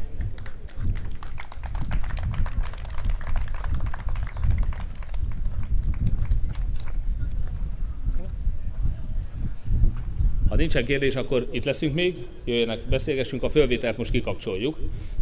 [10.63, 14.77] Nincsen kérdés, akkor itt leszünk még, jöjjenek, beszélgessünk, a fölvételt most kikapcsoljuk.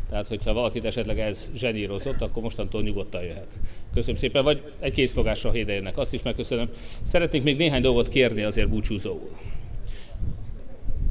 [0.10, 3.48] Tehát, hogyha valakit esetleg ez zsenírozott, akkor mostantól nyugodtan jöhet.
[3.94, 6.70] Köszönöm szépen, vagy egy készfogásra hédejönnek, azt is megköszönöm.
[7.04, 9.32] Szeretnék még néhány dolgot kérni azért búcsúzó úr.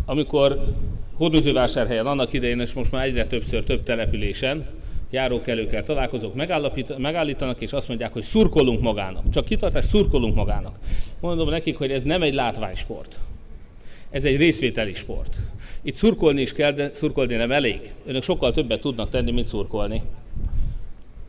[0.05, 0.75] Amikor
[1.15, 4.67] Hódműzővásárhelyen annak idején, és most már egyre többször több településen,
[5.11, 6.35] járókelőkkel találkozók
[6.99, 9.29] megállítanak, és azt mondják, hogy szurkolunk magának.
[9.29, 10.79] Csak kitartás, szurkolunk magának.
[11.21, 13.19] Mondom nekik, hogy ez nem egy látványsport.
[14.11, 15.37] Ez egy részvételi sport.
[15.83, 17.81] Itt szurkolni is kell, de szurkolni nem elég.
[18.07, 20.03] Önök sokkal többet tudnak tenni, mint szurkolni.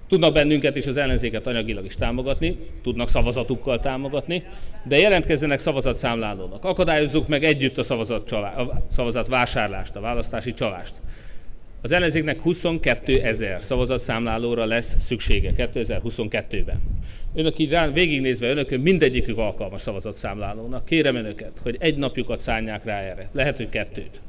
[0.07, 4.43] Tudnak bennünket és az ellenzéket anyagilag is támogatni, tudnak szavazatukkal támogatni,
[4.84, 6.65] de jelentkezzenek szavazatszámlálónak.
[6.65, 10.93] Akadályozzuk meg együtt a szavazat, csalá, a szavazat vásárlást, a választási csalást.
[11.82, 16.82] Az ellenzéknek 22 ezer szavazatszámlálóra lesz szüksége 2022-ben.
[17.34, 20.86] Önök így rá, végignézve önökön mindegyikük alkalmas szavazatszámlálónak.
[20.86, 23.29] Kérem önöket, hogy egy napjukat szállják rá erre.
[23.32, 24.21] Lehet, hogy kettőt.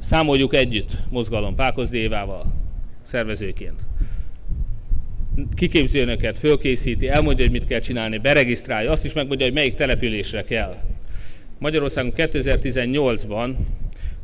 [0.00, 2.52] Számoljuk együtt mozgalom Pákozdi Évával
[3.02, 3.80] szervezőként.
[5.54, 10.42] Kiképzi önöket, fölkészíti, elmondja, hogy mit kell csinálni, beregisztrálja, azt is megmondja, hogy melyik településre
[10.42, 10.74] kell.
[11.58, 13.54] Magyarországon 2018-ban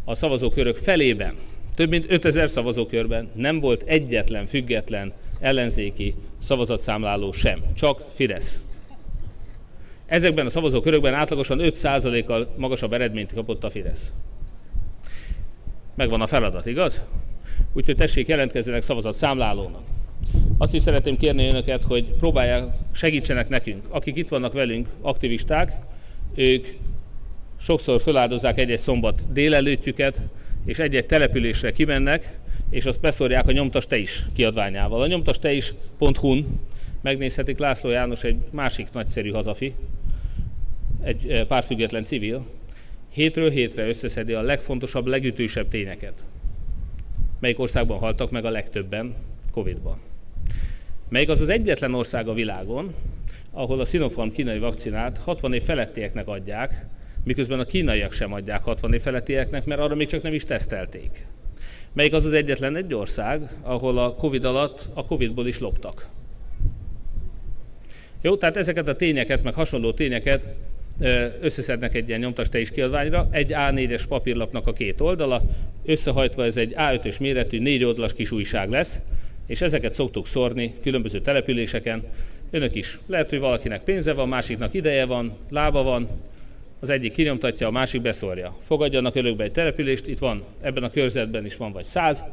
[0.04, 1.34] a szavazókörök felében
[1.74, 8.60] több mint 5000 szavazókörben nem volt egyetlen független ellenzéki szavazatszámláló sem, csak Fidesz.
[10.06, 14.12] Ezekben a szavazókörökben átlagosan 5%-kal magasabb eredményt kapott a Fidesz.
[15.94, 17.02] Megvan a feladat, igaz?
[17.72, 19.82] Úgyhogy tessék, jelentkezzenek szavazatszámlálónak.
[20.58, 23.86] Azt is szeretném kérni önöket, hogy próbálják, segítsenek nekünk.
[23.88, 25.72] Akik itt vannak velünk, aktivisták,
[26.34, 26.66] ők
[27.60, 30.20] sokszor feláldozzák egy-egy szombat délelőttjüket,
[30.64, 32.38] és egy-egy településre kimennek,
[32.70, 35.00] és azt beszorják a nyomtas te is kiadványával.
[35.00, 36.46] A nyomtas te is.hu-n
[37.00, 39.74] megnézhetik László János egy másik nagyszerű hazafi,
[41.02, 42.46] egy eh, pártfüggetlen civil,
[43.10, 46.24] hétről hétre összeszedi a legfontosabb, legütősebb tényeket.
[47.40, 49.14] Melyik országban haltak meg a legtöbben
[49.50, 49.98] Covid-ban?
[51.08, 52.94] Melyik az az egyetlen ország a világon,
[53.50, 56.86] ahol a Sinopharm kínai vakcinát 60 év felettieknek adják,
[57.24, 61.26] miközben a kínaiak sem adják 60 év felettieknek, mert arra még csak nem is tesztelték.
[61.98, 66.08] Melyik az az egyetlen egy ország, ahol a Covid alatt a Covidból is loptak.
[68.20, 70.48] Jó, tehát ezeket a tényeket, meg hasonló tényeket
[71.40, 75.42] összeszednek egy ilyen nyomtas is kiadványra, egy A4-es papírlapnak a két oldala,
[75.84, 79.00] összehajtva ez egy A5-ös méretű, négy oldalas kis újság lesz,
[79.46, 82.02] és ezeket szoktuk szórni különböző településeken.
[82.50, 82.98] Önök is.
[83.06, 86.08] Lehet, hogy valakinek pénze van, másiknak ideje van, lába van,
[86.80, 88.56] az egyik kinyomtatja, a másik beszórja.
[88.62, 92.24] Fogadjanak örökbe egy települést, itt van, ebben a körzetben is van vagy száz,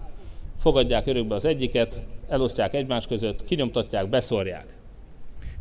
[0.59, 4.65] fogadják örökbe az egyiket, elosztják egymás között, kinyomtatják, beszórják.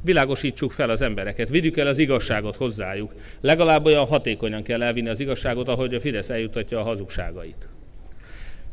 [0.02, 3.14] Világosítsuk fel az embereket, vigyük el az igazságot hozzájuk.
[3.40, 7.68] Legalább olyan hatékonyan kell elvinni az igazságot, ahogy a Fidesz eljutatja a hazugságait.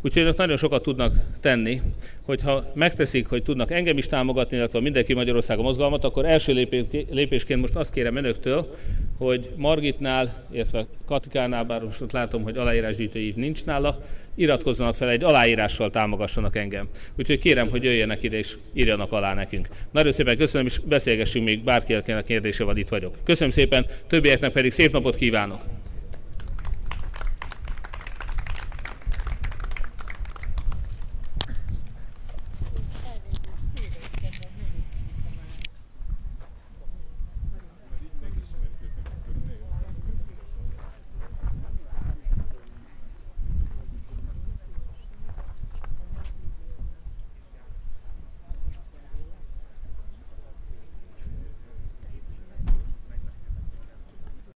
[0.02, 1.82] Úgyhogy ők nagyon sokat tudnak tenni,
[2.22, 6.68] hogyha megteszik, hogy tudnak engem is támogatni, illetve mindenki Magyarországon mozgalmat, akkor első
[7.10, 8.76] lépésként most azt kérem önöktől,
[9.18, 14.04] hogy Margitnál, illetve Katikánál, bár most látom, hogy aláírásgyűjtői nincs nála,
[14.36, 16.88] iratkozzanak fel egy aláírással támogassanak engem.
[17.18, 19.68] Úgyhogy kérem, hogy jöjjenek ide és írjanak alá nekünk.
[19.92, 23.18] Nagyon szépen köszönöm, és beszélgessünk még bárki, akinek kérdése van, itt vagyok.
[23.24, 25.81] Köszönöm szépen, többieknek pedig szép napot kívánok!